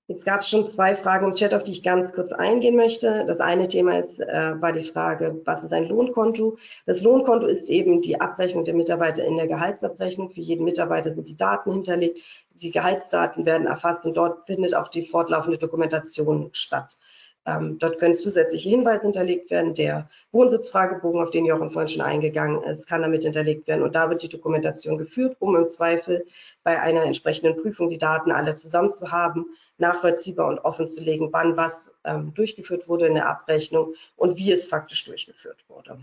Jetzt 0.10 0.26
gab 0.26 0.42
es 0.42 0.50
schon 0.50 0.66
zwei 0.66 0.96
Fragen 0.96 1.28
im 1.28 1.36
Chat, 1.36 1.54
auf 1.54 1.62
die 1.62 1.70
ich 1.70 1.84
ganz 1.84 2.12
kurz 2.14 2.32
eingehen 2.32 2.76
möchte. 2.76 3.26
Das 3.28 3.40
eine 3.40 3.68
Thema 3.68 4.00
ist, 4.00 4.20
äh, 4.20 4.60
war 4.60 4.74
die 4.74 4.82
Frage, 4.82 5.40
was 5.46 5.64
ist 5.64 5.72
ein 5.72 5.86
Lohnkonto? 5.86 6.58
Das 6.88 7.04
Lohnkonto 7.04 7.46
ist 7.46 7.70
eben 7.70 8.02
die 8.02 8.20
Abrechnung 8.20 8.66
der 8.66 8.74
Mitarbeiter 8.74 9.24
in 9.24 9.36
der 9.36 9.46
Gehaltsabrechnung. 9.46 10.32
Für 10.32 10.42
jeden 10.42 10.66
Mitarbeiter 10.66 11.14
sind 11.14 11.30
die 11.30 11.38
Daten 11.38 11.72
hinterlegt. 11.72 12.22
Die 12.56 12.72
Gehaltsdaten 12.72 13.46
werden 13.46 13.68
erfasst 13.68 14.04
und 14.04 14.18
dort 14.18 14.48
findet 14.48 14.74
auch 14.74 14.88
die 14.88 15.06
fortlaufende 15.06 15.60
Dokumentation 15.60 16.50
statt. 16.54 16.98
Ähm, 17.46 17.78
dort 17.78 18.00
können 18.00 18.16
zusätzliche 18.16 18.70
Hinweise 18.70 19.04
hinterlegt 19.04 19.52
werden. 19.52 19.76
Der 19.76 20.10
Wohnsitzfragebogen, 20.32 21.22
auf 21.22 21.30
den 21.30 21.46
Jochen 21.46 21.70
vorhin 21.70 21.90
schon 21.90 22.02
eingegangen 22.02 22.64
ist, 22.64 22.88
kann 22.88 23.04
damit 23.04 23.24
hinterlegt 23.24 23.68
werden. 23.68 23.84
Und 23.84 23.94
da 23.94 24.10
wird 24.10 24.24
die 24.24 24.30
Dokumentation 24.30 24.98
geführt, 24.98 25.36
um 25.40 25.56
im 25.56 25.70
Zweifel 25.70 26.26
bei 26.64 26.80
einer 26.82 27.04
entsprechenden 27.04 27.62
Prüfung 27.62 27.90
die 27.90 28.00
Daten 28.00 28.32
alle 28.32 28.56
zusammen 28.56 28.92
zu 28.92 29.12
haben, 29.12 29.46
nachvollziehbar 29.80 30.48
und 30.48 30.60
offen 30.60 30.88
zu 30.88 31.02
legen, 31.02 31.30
wann 31.32 31.58
was 31.58 31.92
ähm, 32.04 32.34
durchgeführt 32.34 32.88
wurde 32.88 33.08
in 33.08 33.16
der 33.16 33.28
Abrechnung 33.28 33.96
und 34.16 34.38
wie 34.38 34.52
es 34.52 34.68
faktisch 34.68 35.06
durchgeführt 35.06 35.66
wurde. 35.68 36.00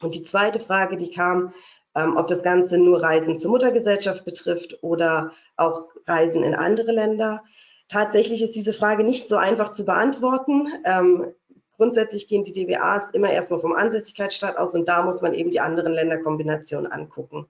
Und 0.00 0.14
die 0.14 0.22
zweite 0.22 0.60
Frage, 0.60 0.96
die 0.96 1.10
kam, 1.10 1.54
ähm, 1.94 2.16
ob 2.16 2.28
das 2.28 2.42
Ganze 2.42 2.78
nur 2.78 3.02
Reisen 3.02 3.36
zur 3.36 3.50
Muttergesellschaft 3.50 4.24
betrifft 4.24 4.78
oder 4.82 5.32
auch 5.56 5.88
Reisen 6.06 6.42
in 6.42 6.54
andere 6.54 6.92
Länder. 6.92 7.44
Tatsächlich 7.88 8.42
ist 8.42 8.54
diese 8.54 8.72
Frage 8.72 9.04
nicht 9.04 9.28
so 9.28 9.36
einfach 9.36 9.70
zu 9.70 9.84
beantworten. 9.84 10.68
Ähm, 10.84 11.34
grundsätzlich 11.76 12.28
gehen 12.28 12.44
die 12.44 12.52
DBAs 12.52 13.10
immer 13.10 13.30
erstmal 13.30 13.60
vom 13.60 13.74
Ansässigkeitsstaat 13.74 14.56
aus 14.56 14.74
und 14.74 14.88
da 14.88 15.02
muss 15.02 15.20
man 15.20 15.34
eben 15.34 15.50
die 15.50 15.60
anderen 15.60 15.92
Länderkombinationen 15.92 16.90
angucken. 16.90 17.46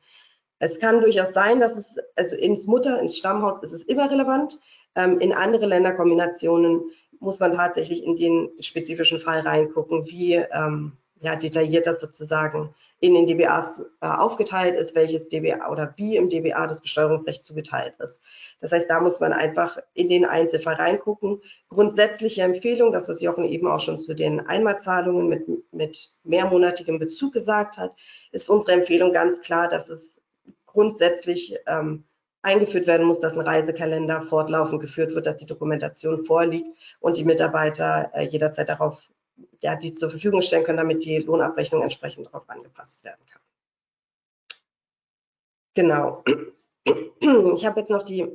Es 0.59 0.79
kann 0.79 1.01
durchaus 1.01 1.35
sein, 1.35 1.59
dass 1.61 1.77
es, 1.77 1.99
also 2.17 2.37
ins 2.37 2.67
Mutter, 2.67 3.01
ins 3.01 3.19
Stammhaus 3.19 3.63
ist 3.63 3.73
es 3.73 3.83
immer 3.83 4.11
relevant. 4.11 4.61
Ähm, 4.95 5.19
in 5.19 5.33
andere 5.33 5.67
Länderkombinationen 5.67 6.91
muss 7.21 7.39
man 7.39 7.53
tatsächlich 7.53 8.05
in 8.05 8.17
den 8.17 8.51
spezifischen 8.61 9.21
Fall 9.21 9.41
reingucken, 9.41 10.07
wie 10.07 10.35
ähm, 10.35 10.93
ja, 11.23 11.37
detailliert 11.37 11.87
das 11.87 12.01
sozusagen 12.01 12.75
in 12.99 13.15
den 13.15 13.27
DBAs 13.27 13.81
äh, 14.01 14.07
aufgeteilt 14.07 14.75
ist, 14.75 14.97
welches 14.97 15.29
DBA 15.29 15.71
oder 15.71 15.95
wie 15.97 16.17
im 16.17 16.29
DBA 16.29 16.67
das 16.67 16.81
Besteuerungsrecht 16.81 17.45
zugeteilt 17.45 17.95
ist. 18.01 18.21
Das 18.61 18.73
heißt, 18.73 18.91
da 18.91 19.01
muss 19.01 19.21
man 19.21 19.33
einfach 19.33 19.79
in 19.95 20.09
den 20.09 20.25
Einzelfall 20.25 20.75
reingucken. 20.75 21.41
Grundsätzliche 21.69 22.43
Empfehlung, 22.43 22.91
das 22.91 23.09
was 23.09 23.23
Jochen 23.23 23.45
eben 23.45 23.69
auch 23.69 23.79
schon 23.79 24.01
zu 24.01 24.15
den 24.15 24.41
Einmalzahlungen 24.41 25.29
mit, 25.29 25.73
mit 25.73 26.13
mehrmonatigem 26.25 26.99
Bezug 26.99 27.33
gesagt 27.33 27.77
hat, 27.77 27.95
ist 28.33 28.51
unsere 28.51 28.73
Empfehlung 28.73 29.13
ganz 29.13 29.41
klar, 29.43 29.69
dass 29.69 29.91
es 29.91 30.23
grundsätzlich 30.67 31.57
ähm, 31.69 32.03
eingeführt 32.43 32.87
werden 32.87 33.07
muss, 33.07 33.21
dass 33.21 33.33
ein 33.33 33.41
Reisekalender 33.41 34.23
fortlaufend 34.23 34.81
geführt 34.81 35.15
wird, 35.15 35.27
dass 35.27 35.37
die 35.37 35.47
Dokumentation 35.47 36.25
vorliegt 36.25 36.67
und 37.01 37.17
die 37.17 37.25
Mitarbeiter 37.25 38.11
äh, 38.13 38.25
jederzeit 38.27 38.69
darauf 38.69 39.09
ja, 39.61 39.77
die 39.77 39.93
zur 39.93 40.11
Verfügung 40.11 40.43
stellen 40.43 40.65
können, 40.65 40.79
damit 40.79 41.05
die 41.05 41.19
Lohnabrechnung 41.19 41.83
entsprechend 41.83 42.27
darauf 42.27 42.49
angepasst 42.49 43.05
werden 43.05 43.25
kann. 43.31 43.43
Genau. 45.75 46.25
Ich 47.55 47.65
habe 47.65 47.79
jetzt 47.79 47.91
noch 47.91 48.03
die 48.03 48.27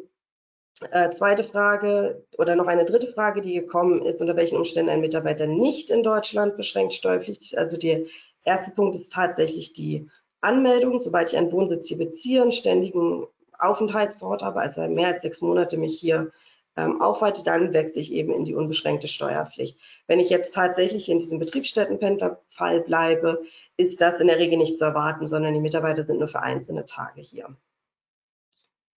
äh, 0.92 1.10
zweite 1.10 1.44
Frage 1.44 2.26
oder 2.38 2.56
noch 2.56 2.68
eine 2.68 2.86
dritte 2.86 3.12
Frage, 3.12 3.42
die 3.42 3.56
gekommen 3.56 4.02
ist, 4.06 4.22
unter 4.22 4.38
welchen 4.38 4.56
Umständen 4.58 4.90
ein 4.90 5.02
Mitarbeiter 5.02 5.46
nicht 5.46 5.90
in 5.90 6.04
Deutschland 6.04 6.56
beschränkt 6.56 6.94
steuerpflichtig 6.94 7.52
ist. 7.52 7.58
Also 7.58 7.76
der 7.76 8.06
erste 8.46 8.72
Punkt 8.72 8.96
ist 8.96 9.12
tatsächlich 9.12 9.74
die 9.74 10.10
Anmeldung, 10.40 11.00
sobald 11.00 11.30
ich 11.30 11.38
einen 11.38 11.52
Wohnsitz 11.52 11.90
hier 11.90 11.98
beziehe, 11.98 12.42
einen 12.42 12.54
ständigen 12.54 13.28
Aufenthaltsort 13.60 14.42
habe, 14.42 14.60
also 14.60 14.88
mehr 14.88 15.08
als 15.08 15.22
sechs 15.22 15.42
Monate 15.42 15.78
mich 15.78 16.00
hier 16.00 16.32
ähm, 16.78 17.02
aufhalte, 17.02 17.44
dann 17.44 17.74
wechsle 17.74 18.02
ich 18.02 18.14
eben 18.14 18.32
in 18.32 18.46
die 18.46 18.56
unbeschränkte 18.56 19.08
Steuerpflicht. 19.08 19.80
Wenn 20.06 20.20
ich 20.20 20.30
jetzt 20.30 20.54
tatsächlich 20.54 21.10
in 21.10 21.20
diesem 21.20 21.40
Betriebsstättenpendlerfall 21.40 22.82
bleibe, 22.82 23.42
ist 23.78 24.00
das 24.00 24.22
in 24.22 24.28
der 24.28 24.38
Regel 24.38 24.58
nicht 24.58 24.78
zu 24.78 24.86
erwarten, 24.86 25.28
sondern 25.28 25.54
die 25.54 25.60
Mitarbeiter 25.60 26.04
sind 26.04 26.20
nur 26.20 26.28
für 26.28 26.42
einzelne 26.42 26.86
Tage 26.86 27.22
hier. 27.22 27.56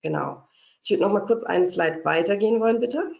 Genau. 0.02 0.46
Ich 0.82 0.90
würde 0.90 1.02
noch 1.02 1.12
mal 1.12 1.20
kurz 1.20 1.42
einen 1.42 1.66
Slide 1.66 2.04
weitergehen 2.04 2.60
wollen, 2.60 2.80
bitte. 2.80 3.12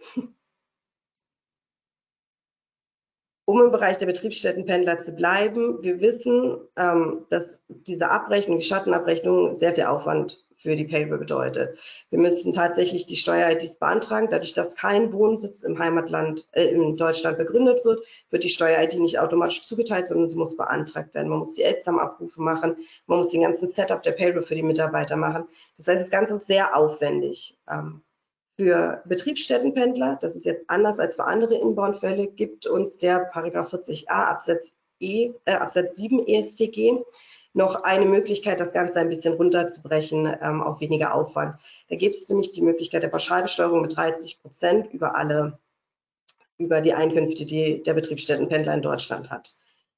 Um 3.51 3.61
im 3.61 3.73
Bereich 3.73 3.99
der 3.99 4.07
Betriebsstättenpendler 4.07 5.01
zu 5.01 5.13
bleiben. 5.13 5.83
Wir 5.83 6.01
wissen, 6.01 6.57
ähm, 6.77 7.27
dass 7.31 7.63
diese 7.69 8.09
Abrechnung, 8.09 8.61
die 8.61 8.65
Schattenabrechnung, 8.65 9.57
sehr 9.57 9.75
viel 9.75 9.85
Aufwand 9.85 10.45
für 10.57 10.77
die 10.77 10.85
Payroll 10.85 11.19
bedeutet. 11.19 11.79
Wir 12.11 12.19
müssten 12.19 12.53
tatsächlich 12.53 13.07
die 13.07 13.17
Steuer-IDs 13.17 13.77
beantragen. 13.77 14.29
Dadurch, 14.31 14.53
dass 14.53 14.77
kein 14.77 15.13
Wohnsitz 15.13 15.63
im 15.63 15.79
Heimatland, 15.79 16.47
äh, 16.53 16.67
in 16.67 16.97
Deutschland 16.97 17.39
begründet 17.39 17.85
wird, 17.85 18.05
wird 18.31 18.45
die 18.45 18.51
Steuer-ID 18.51 19.01
nicht 19.01 19.19
automatisch 19.19 19.63
zugeteilt, 19.65 20.07
sondern 20.07 20.29
sie 20.29 20.37
muss 20.37 20.57
beantragt 20.57 21.13
werden. 21.15 21.29
Man 21.29 21.41
muss 21.41 21.55
die 21.55 21.63
Elternabrufe 21.63 22.41
machen, 22.41 22.77
man 23.07 23.19
muss 23.19 23.31
den 23.31 23.41
ganzen 23.41 23.73
Setup 23.73 24.03
der 24.03 24.13
Payroll 24.13 24.43
für 24.43 24.55
die 24.55 24.63
Mitarbeiter 24.63 25.17
machen. 25.17 25.49
Das 25.77 25.89
heißt, 25.89 26.03
das 26.03 26.11
Ganze 26.11 26.37
ist 26.37 26.47
sehr 26.47 26.77
aufwendig. 26.77 27.59
Ähm, 27.69 28.03
für 28.61 29.01
Betriebsstättenpendler, 29.07 30.19
das 30.21 30.37
ist 30.37 30.45
jetzt 30.45 30.69
anders 30.69 30.99
als 30.99 31.17
für 31.17 31.25
andere 31.25 31.55
Inbound-Fälle, 31.55 32.27
gibt 32.27 32.67
uns 32.67 32.99
der 32.99 33.21
Paragraph 33.21 33.73
40a 33.73 34.07
Absatz, 34.07 34.75
e, 35.01 35.33
äh, 35.47 35.53
Absatz 35.53 35.97
7 35.97 36.27
ESTG 36.27 36.99
noch 37.55 37.85
eine 37.85 38.05
Möglichkeit, 38.05 38.61
das 38.61 38.75
Ganze 38.75 39.01
ein 39.01 39.09
bisschen 39.09 39.33
runterzubrechen 39.33 40.27
ähm, 40.43 40.61
auf 40.63 40.79
weniger 40.81 41.15
Aufwand. 41.15 41.59
Da 41.89 41.97
gibt 41.97 42.15
es 42.15 42.29
nämlich 42.29 42.53
die 42.53 42.61
Möglichkeit 42.61 43.03
der 43.03 43.09
Pauschalbesteuerung 43.09 43.81
mit 43.81 43.97
30 43.97 44.43
Prozent 44.43 44.93
über 44.93 45.17
alle, 45.17 45.59
über 46.59 46.83
die 46.83 46.93
Einkünfte, 46.93 47.47
die 47.47 47.83
der 47.83 47.95
Betriebsstättenpendler 47.95 48.75
in 48.75 48.83
Deutschland 48.83 49.31
hat. 49.31 49.55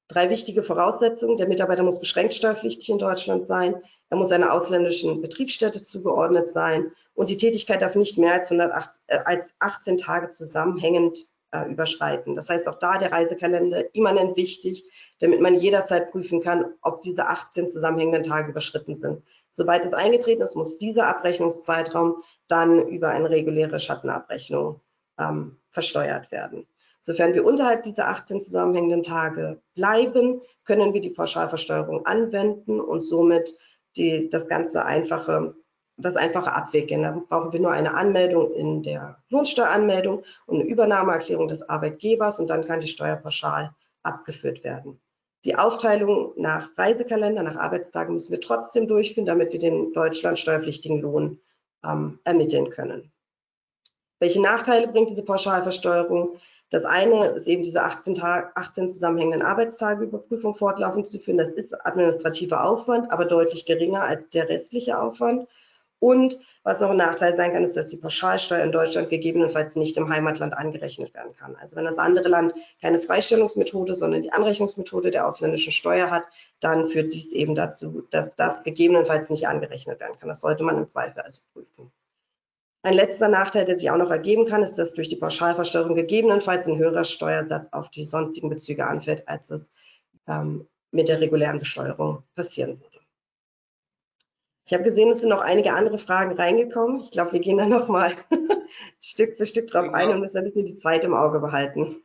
Drei 0.07 0.29
wichtige 0.29 0.63
Voraussetzungen. 0.63 1.35
Der 1.35 1.49
Mitarbeiter 1.49 1.83
muss 1.83 1.99
beschränkt 1.99 2.33
steuerpflichtig 2.33 2.89
in 2.89 2.97
Deutschland 2.97 3.45
sein. 3.45 3.75
Er 4.13 4.17
muss 4.17 4.31
einer 4.31 4.53
ausländischen 4.53 5.23
Betriebsstätte 5.23 5.81
zugeordnet 5.81 6.47
sein 6.47 6.91
und 7.15 7.29
die 7.29 7.37
Tätigkeit 7.37 7.81
darf 7.81 7.95
nicht 7.95 8.19
mehr 8.19 8.33
als, 8.33 8.51
108, 8.51 9.01
äh, 9.07 9.17
als 9.25 9.55
18 9.57 9.97
Tage 9.97 10.29
zusammenhängend 10.29 11.17
äh, 11.49 11.67
überschreiten. 11.67 12.35
Das 12.35 12.47
heißt, 12.47 12.67
auch 12.67 12.77
da 12.77 12.99
der 12.99 13.11
Reisekalender 13.11 13.95
immanent 13.95 14.37
wichtig, 14.37 14.83
damit 15.19 15.41
man 15.41 15.55
jederzeit 15.55 16.11
prüfen 16.11 16.43
kann, 16.43 16.75
ob 16.83 17.01
diese 17.01 17.25
18 17.25 17.69
zusammenhängenden 17.69 18.21
Tage 18.21 18.51
überschritten 18.51 18.93
sind. 18.93 19.23
Sobald 19.49 19.83
es 19.83 19.93
eingetreten 19.93 20.43
ist, 20.43 20.55
muss 20.55 20.77
dieser 20.77 21.07
Abrechnungszeitraum 21.07 22.21
dann 22.47 22.87
über 22.87 23.09
eine 23.09 23.31
reguläre 23.31 23.79
Schattenabrechnung 23.79 24.79
ähm, 25.17 25.57
versteuert 25.71 26.31
werden. 26.31 26.67
Sofern 27.01 27.33
wir 27.33 27.43
unterhalb 27.43 27.81
dieser 27.81 28.09
18 28.09 28.41
zusammenhängenden 28.41 29.01
Tage 29.01 29.59
bleiben, 29.73 30.39
können 30.65 30.93
wir 30.93 31.01
die 31.01 31.09
Pauschalversteuerung 31.09 32.05
anwenden 32.05 32.79
und 32.79 33.01
somit 33.01 33.55
die, 33.95 34.29
das 34.29 34.47
ganze 34.47 34.85
einfache 34.85 35.55
das 35.97 36.15
einfache 36.15 36.53
abwickeln. 36.53 37.03
Da 37.03 37.21
brauchen 37.29 37.53
wir 37.53 37.59
nur 37.59 37.71
eine 37.71 37.93
Anmeldung 37.93 38.51
in 38.53 38.83
der 38.83 39.17
Lohnsteueranmeldung 39.29 40.23
und 40.45 40.59
eine 40.59 40.69
Übernahmeerklärung 40.69 41.47
des 41.47 41.67
Arbeitgebers 41.69 42.39
und 42.39 42.47
dann 42.47 42.65
kann 42.65 42.81
die 42.81 42.87
Steuer 42.87 43.15
pauschal 43.15 43.73
abgeführt 44.01 44.63
werden. 44.63 44.99
Die 45.45 45.55
Aufteilung 45.55 46.33
nach 46.37 46.77
Reisekalender, 46.77 47.43
nach 47.43 47.57
Arbeitstagen 47.57 48.13
müssen 48.13 48.31
wir 48.31 48.39
trotzdem 48.39 48.87
durchführen, 48.87 49.25
damit 49.25 49.51
wir 49.51 49.59
den 49.59 49.91
Deutschland 49.93 50.39
steuerpflichtigen 50.39 51.01
Lohn 51.01 51.39
ähm, 51.83 52.19
ermitteln 52.23 52.69
können. 52.69 53.11
Welche 54.19 54.41
Nachteile 54.41 54.87
bringt 54.87 55.09
diese 55.09 55.25
Pauschalversteuerung? 55.25 56.37
Das 56.73 56.85
eine 56.85 57.27
ist 57.27 57.47
eben 57.47 57.61
diese 57.61 57.83
18, 57.83 58.15
Tag, 58.15 58.51
18 58.55 58.89
zusammenhängenden 58.89 59.43
Arbeitstageüberprüfung 59.43 60.55
fortlaufend 60.55 61.05
zu 61.05 61.19
führen. 61.19 61.37
Das 61.37 61.53
ist 61.53 61.85
administrativer 61.85 62.65
Aufwand, 62.65 63.11
aber 63.11 63.25
deutlich 63.25 63.67
geringer 63.67 64.01
als 64.01 64.27
der 64.29 64.49
restliche 64.49 64.99
Aufwand. 64.99 65.47
Und 65.99 66.39
was 66.63 66.79
noch 66.79 66.89
ein 66.89 66.97
Nachteil 66.97 67.37
sein 67.37 67.53
kann, 67.53 67.63
ist, 67.63 67.77
dass 67.77 67.85
die 67.85 67.97
Pauschalsteuer 67.97 68.63
in 68.63 68.71
Deutschland 68.71 69.11
gegebenenfalls 69.11 69.75
nicht 69.75 69.97
im 69.97 70.09
Heimatland 70.09 70.57
angerechnet 70.57 71.13
werden 71.13 71.33
kann. 71.33 71.55
Also 71.57 71.75
wenn 71.75 71.85
das 71.85 71.99
andere 71.99 72.27
Land 72.27 72.55
keine 72.81 72.97
Freistellungsmethode, 72.97 73.93
sondern 73.93 74.23
die 74.23 74.33
Anrechnungsmethode 74.33 75.11
der 75.11 75.27
ausländischen 75.27 75.71
Steuer 75.71 76.09
hat, 76.09 76.23
dann 76.59 76.89
führt 76.89 77.13
dies 77.13 77.33
eben 77.33 77.53
dazu, 77.53 78.01
dass 78.09 78.35
das 78.35 78.63
gegebenenfalls 78.63 79.29
nicht 79.29 79.47
angerechnet 79.47 79.99
werden 79.99 80.17
kann. 80.19 80.27
Das 80.27 80.41
sollte 80.41 80.63
man 80.63 80.79
im 80.79 80.87
Zweifel 80.87 81.21
also 81.21 81.41
prüfen. 81.53 81.91
Ein 82.85 82.95
letzter 82.95 83.29
Nachteil, 83.29 83.63
der 83.63 83.79
sich 83.79 83.89
auch 83.89 83.97
noch 83.97 84.11
ergeben 84.11 84.45
kann, 84.45 84.61
ist, 84.61 84.75
dass 84.75 84.93
durch 84.93 85.07
die 85.07 85.15
Pauschalversteuerung 85.15 85.95
gegebenenfalls 85.95 86.67
ein 86.67 86.77
höherer 86.77 87.05
Steuersatz 87.05 87.69
auf 87.71 87.89
die 87.89 88.03
sonstigen 88.03 88.49
Bezüge 88.49 88.85
anfällt, 88.85 89.25
als 89.27 89.49
es 89.51 89.71
ähm, 90.27 90.67
mit 90.91 91.07
der 91.07 91.21
regulären 91.21 91.59
Besteuerung 91.59 92.23
passieren 92.35 92.81
würde. 92.81 92.99
Ich 94.65 94.73
habe 94.73 94.83
gesehen, 94.83 95.11
es 95.11 95.21
sind 95.21 95.29
noch 95.29 95.41
einige 95.41 95.73
andere 95.73 95.97
Fragen 95.97 96.35
reingekommen. 96.35 97.01
Ich 97.01 97.11
glaube, 97.11 97.33
wir 97.33 97.39
gehen 97.39 97.57
da 97.57 97.65
nochmal 97.65 98.13
Stück 98.99 99.37
für 99.37 99.45
Stück 99.45 99.67
drauf 99.67 99.85
genau. 99.85 99.97
ein 99.97 100.09
und 100.09 100.19
müssen 100.19 100.37
ein 100.37 100.43
bisschen 100.43 100.65
die 100.65 100.77
Zeit 100.77 101.05
im 101.05 101.13
Auge 101.13 101.39
behalten. 101.39 101.97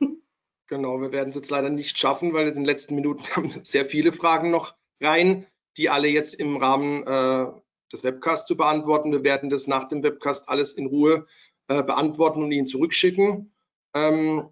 Genau, 0.68 1.00
wir 1.00 1.12
werden 1.12 1.30
es 1.30 1.34
jetzt 1.34 1.50
leider 1.50 1.70
nicht 1.70 1.98
schaffen, 1.98 2.34
weil 2.34 2.48
in 2.48 2.54
den 2.54 2.64
letzten 2.64 2.94
Minuten 2.94 3.24
haben 3.36 3.64
sehr 3.64 3.86
viele 3.86 4.12
Fragen 4.12 4.50
noch 4.50 4.76
rein, 5.00 5.46
die 5.76 5.88
alle 5.88 6.08
jetzt 6.08 6.34
im 6.34 6.56
Rahmen 6.56 7.04
äh, 7.06 7.46
des 7.92 8.04
Webcasts 8.04 8.46
zu 8.46 8.56
beantworten. 8.56 9.12
Wir 9.12 9.24
werden 9.24 9.50
das 9.50 9.66
nach 9.66 9.88
dem 9.88 10.02
Webcast 10.02 10.48
alles 10.48 10.74
in 10.74 10.86
Ruhe 10.86 11.26
äh, 11.68 11.82
beantworten 11.82 12.42
und 12.42 12.52
Ihnen 12.52 12.66
zurückschicken. 12.66 13.52
Ähm, 13.94 14.48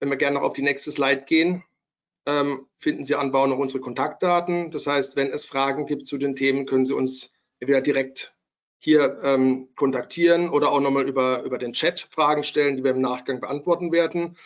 wenn 0.00 0.10
wir 0.10 0.16
gerne 0.16 0.38
noch 0.38 0.44
auf 0.44 0.54
die 0.54 0.62
nächste 0.62 0.90
Slide 0.90 1.22
gehen, 1.22 1.64
ähm, 2.26 2.66
finden 2.78 3.04
Sie 3.04 3.14
anbau 3.14 3.46
noch 3.46 3.58
unsere 3.58 3.80
Kontaktdaten. 3.80 4.70
Das 4.70 4.86
heißt, 4.86 5.16
wenn 5.16 5.30
es 5.30 5.46
Fragen 5.46 5.86
gibt 5.86 6.06
zu 6.06 6.18
den 6.18 6.34
Themen, 6.34 6.66
können 6.66 6.84
Sie 6.84 6.94
uns 6.94 7.32
entweder 7.60 7.80
direkt 7.80 8.34
hier 8.78 9.20
ähm, 9.22 9.68
kontaktieren 9.76 10.48
oder 10.48 10.72
auch 10.72 10.80
nochmal 10.80 11.08
über, 11.08 11.44
über 11.44 11.58
den 11.58 11.72
Chat 11.72 12.08
Fragen 12.10 12.42
stellen, 12.42 12.76
die 12.76 12.82
wir 12.82 12.90
im 12.90 13.00
Nachgang 13.00 13.40
beantworten 13.40 13.92
werden. 13.92 14.36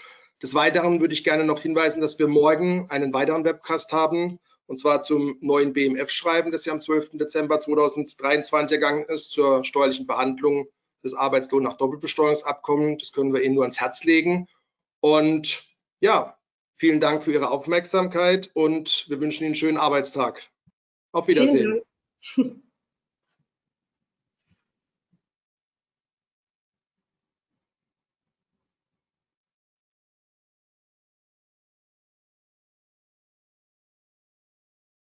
Des 0.42 0.52
Weiteren 0.52 1.00
würde 1.00 1.14
ich 1.14 1.24
gerne 1.24 1.44
noch 1.44 1.62
hinweisen, 1.62 2.02
dass 2.02 2.18
wir 2.18 2.28
morgen 2.28 2.90
einen 2.90 3.14
weiteren 3.14 3.44
Webcast 3.44 3.92
haben, 3.92 4.38
und 4.66 4.79
zwar 4.79 5.02
zum 5.02 5.38
neuen 5.40 5.72
BMF-Schreiben, 5.72 6.52
das 6.52 6.64
ja 6.64 6.72
am 6.72 6.81
12. 6.81 7.11
Dezember 7.12 7.61
2023 7.61 8.74
ergangen 8.74 9.05
ist, 9.07 9.31
zur 9.31 9.64
steuerlichen 9.64 10.07
Behandlung 10.07 10.68
des 11.05 11.14
Arbeitslohn 11.14 11.62
nach 11.62 11.76
Doppelbesteuerungsabkommen. 11.76 12.98
Das 12.98 13.12
können 13.12 13.33
wir 13.33 13.42
Ihnen 13.42 13.55
nur 13.55 13.64
ans 13.64 13.81
Herz 13.81 14.05
legen. 14.05 14.48
Und 15.00 15.68
ja, 16.00 16.37
Vielen 16.79 17.00
Dank 17.00 17.24
für 17.24 17.33
Ihre 17.33 17.50
Aufmerksamkeit 17.50 18.50
und 18.52 19.07
wir 19.09 19.18
wünschen 19.18 19.44
Ihnen 19.44 19.48
einen 19.48 19.55
schönen 19.55 19.79
Arbeitstag. 19.79 20.50
Auf 21.11 21.26
Wiedersehen. 21.26 21.81